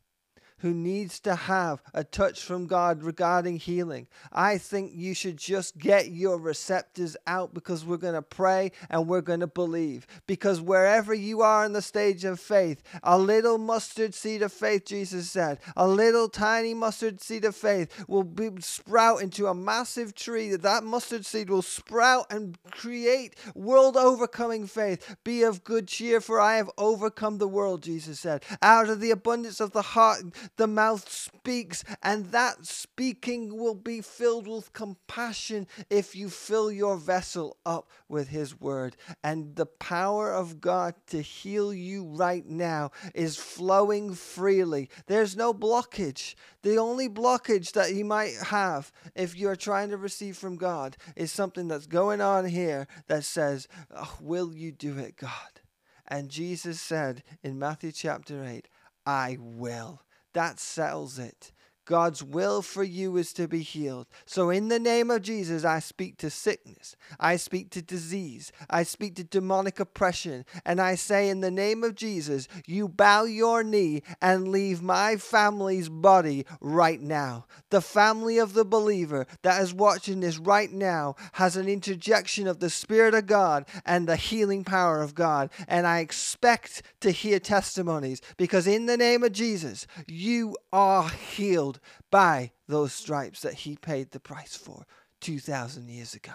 who 0.61 0.73
needs 0.73 1.20
to 1.20 1.35
have 1.35 1.83
a 1.94 2.05
touch 2.05 2.42
from 2.42 2.66
God 2.66 3.03
regarding 3.03 3.59
healing, 3.59 4.07
I 4.33 4.59
think 4.59 4.92
you 4.94 5.14
should 5.14 5.37
just 5.37 5.79
get 5.79 6.11
your 6.11 6.38
receptors 6.38 7.16
out 7.27 7.55
because 7.55 7.85
we're 7.85 7.96
going 7.96 8.14
to 8.14 8.23
pray 8.23 8.73
and 8.88 9.07
we're 9.07 9.20
going 9.20 9.40
to 9.40 9.46
believe. 9.46 10.07
Because 10.27 10.61
wherever 10.61 11.14
you 11.14 11.40
are 11.40 11.64
in 11.64 11.73
the 11.73 11.83
stage 11.83 12.25
of 12.25 12.40
faith, 12.40 12.83
a 13.03 13.18
little 13.18 13.59
mustard 13.59 14.14
seed 14.14 14.42
of 14.42 14.53
faith, 14.53 14.87
Jesus 14.87 15.31
said, 15.31 15.59
a 15.77 15.88
little 15.88 16.29
tiny 16.29 16.75
mustard 16.75 17.20
seed 17.20 17.44
of 17.44 17.57
faith 17.57 18.05
will 18.09 18.25
be, 18.25 18.51
sprout 18.61 19.23
into 19.23 19.46
a 19.46 19.55
massive 19.55 20.14
tree. 20.14 20.55
That 20.55 20.85
mustard 20.85 21.25
seed 21.27 21.51
will 21.51 21.62
sprout 21.62 22.27
and 22.31 22.59
create 22.70 23.37
world 23.55 23.96
overcoming 23.96 24.66
faith. 24.66 25.16
Be 25.25 25.42
of 25.42 25.64
good 25.64 25.88
cheer, 25.88 26.20
for 26.20 26.40
I 26.40 26.57
have 26.57 26.70
overcome 26.77 27.38
the 27.38 27.49
world, 27.49 27.83
Jesus 27.83 28.20
said. 28.20 28.44
Out 28.62 28.88
of 28.88 29.01
the 29.01 29.11
abundance 29.11 29.61
of 29.61 29.73
the 29.73 29.83
heart, 29.83 30.23
the 30.56 30.66
mouth 30.66 31.10
speaks, 31.10 31.84
and 32.02 32.26
that 32.26 32.66
speaking 32.66 33.56
will 33.56 33.74
be 33.74 34.00
filled 34.00 34.46
with 34.46 34.72
compassion 34.72 35.66
if 35.88 36.14
you 36.14 36.28
fill 36.28 36.70
your 36.70 36.96
vessel 36.96 37.56
up 37.64 37.90
with 38.08 38.28
His 38.28 38.60
word. 38.60 38.96
And 39.24 39.56
the 39.56 39.66
power 39.66 40.32
of 40.32 40.60
God 40.60 40.94
to 41.08 41.20
heal 41.20 41.72
you 41.72 42.04
right 42.04 42.46
now 42.46 42.90
is 43.14 43.36
flowing 43.36 44.14
freely. 44.14 44.90
There's 45.06 45.36
no 45.36 45.52
blockage. 45.52 46.34
The 46.62 46.76
only 46.76 47.08
blockage 47.08 47.72
that 47.72 47.94
you 47.94 48.04
might 48.04 48.34
have 48.46 48.92
if 49.14 49.36
you're 49.36 49.56
trying 49.56 49.90
to 49.90 49.96
receive 49.96 50.36
from 50.36 50.56
God 50.56 50.96
is 51.16 51.32
something 51.32 51.68
that's 51.68 51.86
going 51.86 52.20
on 52.20 52.44
here 52.46 52.86
that 53.08 53.24
says, 53.24 53.66
oh, 53.94 54.16
Will 54.20 54.54
you 54.54 54.70
do 54.70 54.98
it, 54.98 55.16
God? 55.16 55.60
And 56.06 56.28
Jesus 56.28 56.80
said 56.80 57.22
in 57.42 57.58
Matthew 57.58 57.92
chapter 57.92 58.44
8, 58.44 58.68
I 59.06 59.36
will. 59.40 60.02
That 60.32 60.60
settles 60.60 61.18
it. 61.18 61.52
God's 61.90 62.22
will 62.22 62.62
for 62.62 62.85
you 62.85 63.16
is 63.16 63.33
to 63.33 63.48
be 63.48 63.62
healed. 63.62 64.07
So, 64.24 64.48
in 64.48 64.68
the 64.68 64.79
name 64.79 65.11
of 65.11 65.22
Jesus, 65.22 65.64
I 65.64 65.81
speak 65.81 66.18
to 66.18 66.31
sickness, 66.31 66.94
I 67.18 67.35
speak 67.35 67.70
to 67.70 67.83
disease, 67.83 68.53
I 68.70 68.85
speak 68.85 69.16
to 69.16 69.24
demonic 69.24 69.81
oppression, 69.81 70.44
and 70.64 70.81
I 70.81 70.94
say, 70.94 71.29
in 71.29 71.40
the 71.40 71.50
name 71.50 71.83
of 71.83 71.96
Jesus, 71.96 72.46
you 72.64 72.87
bow 72.87 73.24
your 73.24 73.64
knee 73.64 74.05
and 74.22 74.53
leave 74.53 74.83
my 74.83 75.16
family's 75.16 75.88
body 75.88 76.46
right 76.61 77.00
now. 77.00 77.46
The 77.70 77.81
family 77.81 78.38
of 78.38 78.53
the 78.53 78.64
believer 78.64 79.26
that 79.42 79.61
is 79.61 79.74
watching 79.74 80.20
this 80.20 80.38
right 80.38 80.70
now 80.70 81.16
has 81.33 81.57
an 81.57 81.66
interjection 81.68 82.46
of 82.46 82.61
the 82.61 82.70
Spirit 82.70 83.14
of 83.14 83.26
God 83.26 83.66
and 83.85 84.07
the 84.07 84.14
healing 84.14 84.62
power 84.62 85.03
of 85.03 85.16
God. 85.16 85.50
And 85.66 85.88
I 85.88 85.98
expect 85.98 86.85
to 87.00 87.11
hear 87.11 87.40
testimonies 87.40 88.22
because, 88.37 88.68
in 88.68 88.87
the 88.87 88.96
name 88.96 89.24
of 89.24 89.33
Jesus, 89.33 89.88
you 90.07 90.57
are 90.72 91.09
healed 91.09 91.79
by 92.10 92.52
those 92.66 92.92
stripes 92.92 93.42
that 93.42 93.54
he 93.54 93.76
paid 93.76 94.10
the 94.10 94.20
price 94.20 94.56
for 94.56 94.86
2,000 95.20 95.88
years 95.88 96.14
ago. 96.14 96.32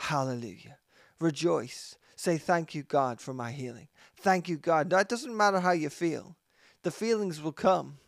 Hallelujah. 0.00 0.78
Rejoice. 1.20 1.96
Say, 2.16 2.38
Thank 2.38 2.74
you, 2.74 2.82
God, 2.82 3.20
for 3.20 3.32
my 3.34 3.52
healing. 3.52 3.88
Thank 4.16 4.48
you, 4.48 4.56
God. 4.56 4.90
Now, 4.90 4.98
it 4.98 5.08
doesn't 5.08 5.36
matter 5.36 5.60
how 5.60 5.72
you 5.72 5.90
feel, 5.90 6.36
the 6.82 6.90
feelings 6.90 7.42
will 7.42 7.52
come. 7.52 7.98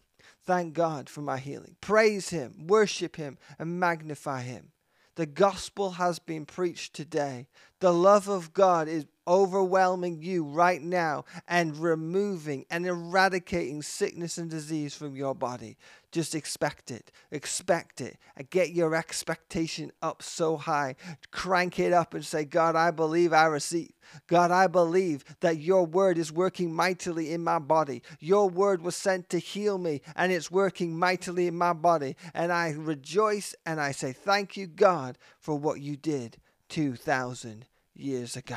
Thank 0.44 0.75
God 0.75 1.09
for 1.09 1.22
my 1.22 1.38
healing. 1.38 1.77
Praise 1.81 2.29
Him, 2.31 2.66
worship 2.68 3.16
Him, 3.16 3.37
and 3.59 3.81
magnify 3.81 4.42
Him. 4.42 4.70
The 5.16 5.27
gospel 5.27 5.92
has 5.92 6.18
been 6.18 6.44
preached 6.44 6.94
today. 6.94 7.49
The 7.81 7.92
love 7.92 8.29
of 8.29 8.53
God 8.53 8.87
is 8.87 9.07
overwhelming 9.27 10.22
you 10.22 10.44
right 10.44 10.81
now 10.81 11.25
and 11.49 11.77
removing 11.77 12.66
and 12.70 12.87
eradicating 12.87 13.83
sickness 13.83 14.38
and 14.38 14.51
disease 14.51 14.94
from 14.94 15.16
your 15.16 15.35
body. 15.35 15.79
Just 16.17 16.35
expect 16.35 16.91
it. 16.91 17.13
Expect 17.31 18.01
it. 18.01 18.17
And 18.39 18.49
get 18.49 18.71
your 18.71 18.95
expectation 18.95 19.93
up 20.01 20.23
so 20.23 20.57
high. 20.57 20.97
Crank 21.31 21.79
it 21.79 21.93
up 21.93 22.15
and 22.15 22.25
say, 22.25 22.47
God, 22.47 22.75
I 22.75 22.91
believe 22.91 23.35
I 23.35 23.45
receive. 23.45 23.93
God, 24.27 24.51
I 24.51 24.67
believe 24.67 25.27
that 25.41 25.59
your 25.59 25.85
word 25.85 26.17
is 26.17 26.33
working 26.33 26.73
mightily 26.73 27.35
in 27.35 27.45
my 27.45 27.59
body. 27.59 28.03
Your 28.19 28.49
word 28.49 28.81
was 28.81 28.97
sent 28.97 29.29
to 29.29 29.39
heal 29.39 29.77
me, 29.77 30.01
and 30.15 30.33
it's 30.33 30.51
working 30.51 30.99
mightily 30.99 31.49
in 31.49 31.55
my 31.55 31.75
body. 31.75 32.17
And 32.33 32.51
I 32.51 32.71
rejoice 32.71 33.55
and 33.67 33.79
I 33.79 33.93
say, 33.93 34.15
Thank 34.15 34.57
you, 34.57 34.67
God, 34.67 35.19
for 35.39 35.59
what 35.59 35.83
you 35.83 35.99
did 35.99 36.39
2,000 36.71 37.67
years 37.95 38.37
ago 38.37 38.57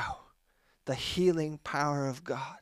the 0.86 0.94
healing 0.94 1.58
power 1.62 2.06
of 2.06 2.24
God 2.24 2.56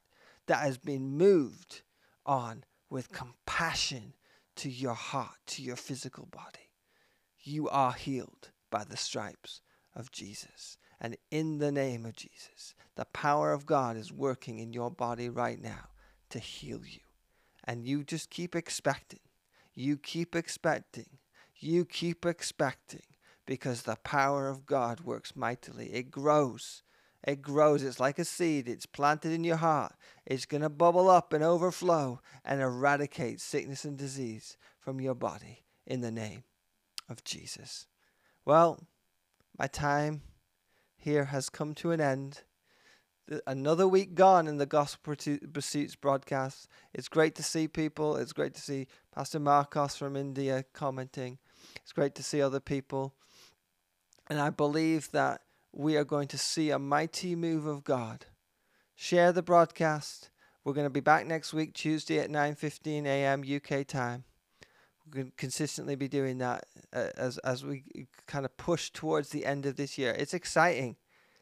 that 0.49 0.59
has 0.59 0.77
been 0.77 1.17
moved 1.17 1.83
on 2.27 2.65
with 2.91 3.13
compassion 3.13 4.15
to 4.59 4.69
your 4.69 4.95
heart, 4.95 5.39
to 5.47 5.63
your 5.63 5.77
physical 5.77 6.27
body. 6.27 6.71
You 7.41 7.69
are 7.69 7.93
healed 7.93 8.51
by 8.71 8.85
the 8.85 8.97
stripes 8.97 9.61
of 9.95 10.11
Jesus. 10.11 10.77
And 11.01 11.17
in 11.31 11.59
the 11.59 11.71
name 11.71 12.05
of 12.05 12.17
Jesus, 12.17 12.75
the 12.97 13.05
power 13.07 13.53
of 13.53 13.67
God 13.67 13.97
is 13.97 14.13
working 14.13 14.59
in 14.59 14.73
your 14.73 14.91
body 14.91 15.29
right 15.29 15.63
now 15.63 15.91
to 16.31 16.41
heal 16.41 16.81
you. 16.85 17.01
And 17.65 17.85
you 17.85 18.03
just 18.03 18.31
keep 18.31 18.57
expecting. 18.57 19.21
You 19.75 19.97
keep 19.97 20.35
expecting. 20.35 21.19
You 21.55 21.85
keep 21.85 22.27
expecting 22.27 23.03
because 23.47 23.83
the 23.83 23.97
power 24.03 24.49
of 24.49 24.67
God 24.67 25.03
works 25.03 25.37
mightily. 25.37 25.87
It 25.93 26.11
grows 26.11 26.83
it 27.27 27.43
grows. 27.43 27.83
It's 27.83 28.01
like 28.01 28.19
a 28.19 28.25
seed. 28.25 28.69
It's 28.69 28.87
planted 28.87 29.33
in 29.33 29.45
your 29.45 29.57
heart. 29.57 29.95
It's 30.25 30.47
going 30.47 30.63
to 30.63 30.69
bubble 30.69 31.11
up 31.11 31.33
and 31.33 31.43
overflow 31.43 32.21
and 32.45 32.61
eradicate 32.61 33.41
sickness 33.41 33.85
and 33.85 33.97
disease 33.97 34.57
from 34.79 35.01
your 35.01 35.15
body 35.15 35.65
in 35.87 36.01
the 36.01 36.13
name 36.13 36.45
of 37.09 37.25
Jesus. 37.25 37.87
Well, 38.45 38.87
my 39.59 39.67
time 39.67 40.23
here 40.97 41.27
has 41.27 41.51
come 41.51 41.75
to 41.75 41.91
an 41.91 42.01
end. 42.01 42.43
Another 43.47 43.87
week 43.87 44.15
gone 44.15 44.47
in 44.47 44.57
the 44.57 44.65
Gospel 44.65 45.15
Pursuits 45.53 45.97
broadcast. 45.97 46.69
It's 46.95 47.09
great 47.09 47.35
to 47.35 47.43
see 47.43 47.69
people. 47.69 48.17
It's 48.17 48.33
great 48.33 48.55
to 48.55 48.61
see 48.61 48.87
Pastor 49.15 49.39
Marcos 49.39 49.97
from 49.97 50.17
India 50.17 50.65
commenting. 50.73 51.39
It's 51.83 51.93
great 51.93 52.15
to 52.15 52.23
see 52.23 52.41
other 52.41 52.61
people. 52.61 53.15
And 54.29 54.41
I 54.41 54.49
believe 54.51 55.11
that 55.11 55.43
we 55.79 55.97
are 55.97 56.05
going 56.05 56.27
to 56.27 56.37
see 56.37 56.71
a 56.71 56.79
mighty 56.79 57.37
move 57.37 57.65
of 57.65 57.85
God. 57.85 58.27
Share 58.97 59.31
the 59.31 59.45
broadcast. 59.45 60.29
We're 60.65 60.73
going 60.73 60.87
to 60.87 60.91
be 60.91 60.99
back 60.99 61.25
next 61.25 61.55
week, 61.55 61.73
Tuesday 61.73 62.19
at 62.19 62.29
9:15 62.29 63.07
a.m. 63.07 63.45
UK 63.47 63.87
time. 63.87 64.25
We're 65.07 65.15
going 65.15 65.27
to 65.27 65.37
consistently 65.37 65.95
be 65.95 66.09
doing 66.09 66.39
that 66.39 66.65
uh, 66.93 67.11
as 67.17 67.39
as 67.39 67.65
we 67.65 67.85
kind 68.27 68.45
of 68.45 68.57
push 68.57 68.91
towards 68.91 69.29
the 69.29 69.47
end 69.47 69.67
of 69.67 69.77
this 69.77 69.97
year. 69.97 70.17
It's 70.19 70.35
exciting. 70.35 70.97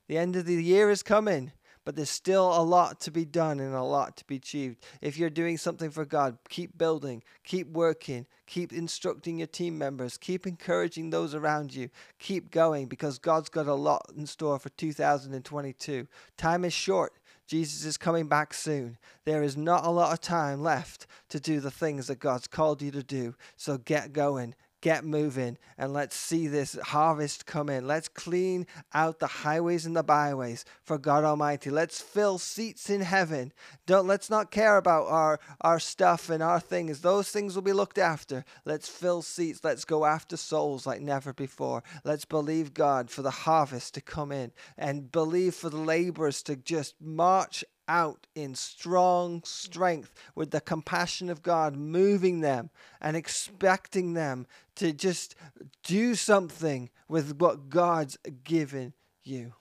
The 0.07 0.19
end 0.19 0.37
of 0.37 0.45
the 0.45 0.63
year 0.63 0.91
is 0.91 1.03
coming 1.03 1.53
but 1.87 1.95
there's 1.95 2.11
still 2.11 2.61
a 2.61 2.61
lot 2.61 2.99
to 2.99 3.13
be 3.13 3.25
done 3.25 3.61
and 3.61 3.73
a 3.73 3.83
lot 3.83 4.17
to 4.17 4.25
be 4.25 4.35
achieved. 4.35 4.85
If 5.01 5.17
you're 5.17 5.31
doing 5.31 5.57
something 5.57 5.89
for 5.89 6.05
God, 6.05 6.37
keep 6.49 6.77
building, 6.77 7.23
keep 7.45 7.69
working, 7.69 8.27
keep 8.45 8.73
instructing 8.73 9.39
your 9.39 9.47
team 9.47 9.79
members, 9.79 10.19
keep 10.19 10.49
encouraging 10.49 11.11
those 11.11 11.33
around 11.33 11.73
you, 11.73 11.89
keep 12.19 12.51
going 12.51 12.87
because 12.87 13.21
God's 13.21 13.49
got 13.49 13.69
a 13.69 13.75
lot 13.75 14.11
in 14.17 14.27
store 14.27 14.59
for 14.59 14.69
2022. 14.71 16.09
Time 16.37 16.65
is 16.65 16.73
short. 16.73 17.13
Jesus 17.47 17.85
is 17.85 17.97
coming 17.97 18.27
back 18.27 18.53
soon. 18.53 18.99
There 19.25 19.45
is 19.45 19.57
not 19.57 19.87
a 19.87 19.91
lot 19.91 20.13
of 20.13 20.21
time 20.21 20.65
left 20.65 21.07
to 21.29 21.39
do 21.39 21.61
the 21.61 21.71
things 21.71 22.09
that 22.09 22.19
God's 22.19 22.49
called 22.49 22.83
you 22.83 22.91
to 22.91 23.05
do. 23.05 23.37
So 23.57 23.79
get 23.79 24.13
going 24.13 24.57
get 24.87 25.05
moving 25.05 25.59
and 25.77 25.93
let's 25.93 26.15
see 26.15 26.47
this 26.47 26.79
harvest 26.81 27.45
come 27.45 27.69
in. 27.69 27.89
Let's 27.89 28.07
clean 28.07 28.69
out 28.95 29.19
the 29.19 29.27
highways 29.27 29.85
and 29.85 29.97
the 29.97 30.05
byways 30.05 30.65
for 30.85 30.97
God 30.97 31.25
Almighty. 31.25 31.71
Let's 31.71 32.01
fill 32.01 32.39
seats 32.39 32.89
in 32.89 33.01
heaven. 33.01 33.53
Don't 33.87 34.07
let's 34.07 34.31
not 34.31 34.53
care 34.53 34.77
about 34.77 35.09
our 35.09 35.41
our 35.61 35.81
stuff 35.81 36.31
and 36.31 36.41
our 36.41 36.61
things. 36.61 37.01
Those 37.01 37.31
things 37.31 37.57
will 37.57 37.63
be 37.63 37.73
looked 37.73 37.99
after. 37.99 38.45
Let's 38.65 38.89
fill 38.89 39.23
seats. 39.23 39.65
Let's 39.65 39.85
go 39.85 40.05
after 40.05 40.37
souls 40.37 40.87
like 40.87 41.01
never 41.01 41.33
before. 41.33 41.83
Let's 42.05 42.25
believe 42.25 42.73
God 42.73 43.11
for 43.11 43.23
the 43.23 43.33
harvest 43.33 43.95
to 43.95 44.01
come 44.01 44.31
in 44.31 44.53
and 44.79 45.11
believe 45.11 45.57
for 45.57 45.69
the 45.69 45.79
laborers 45.79 46.45
to 46.45 46.55
just 46.55 46.95
march 47.01 47.65
out 47.89 48.27
in 48.35 48.55
strong 48.55 49.43
strength 49.45 50.13
with 50.35 50.51
the 50.51 50.61
compassion 50.61 51.29
of 51.29 51.43
God 51.43 51.77
moving 51.77 52.41
them 52.41 52.71
and 53.01 53.17
expecting 53.17 54.15
them 54.15 54.47
to 54.77 54.93
just 54.93 55.35
do 55.83 56.15
something 56.15 56.91
with 57.09 57.39
what 57.39 57.69
God's 57.69 58.19
given 58.45 58.93
you. 59.25 59.55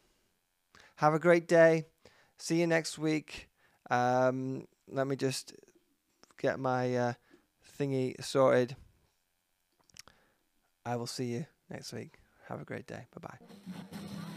Have 0.97 1.13
a 1.13 1.19
great 1.19 1.47
day. 1.47 1.85
See 2.37 2.59
you 2.59 2.67
next 2.67 2.97
week. 2.97 3.49
Um, 3.89 4.67
let 4.89 5.07
me 5.07 5.15
just 5.15 5.53
get 6.37 6.59
my 6.59 6.95
uh, 6.95 7.13
thingy 7.79 8.21
sorted. 8.23 8.75
I 10.85 10.95
will 10.95 11.07
see 11.07 11.25
you 11.25 11.45
next 11.69 11.93
week. 11.93 12.19
Have 12.47 12.61
a 12.61 12.65
great 12.65 12.87
day. 12.87 13.07
Bye 13.19 13.27
bye. 13.29 14.34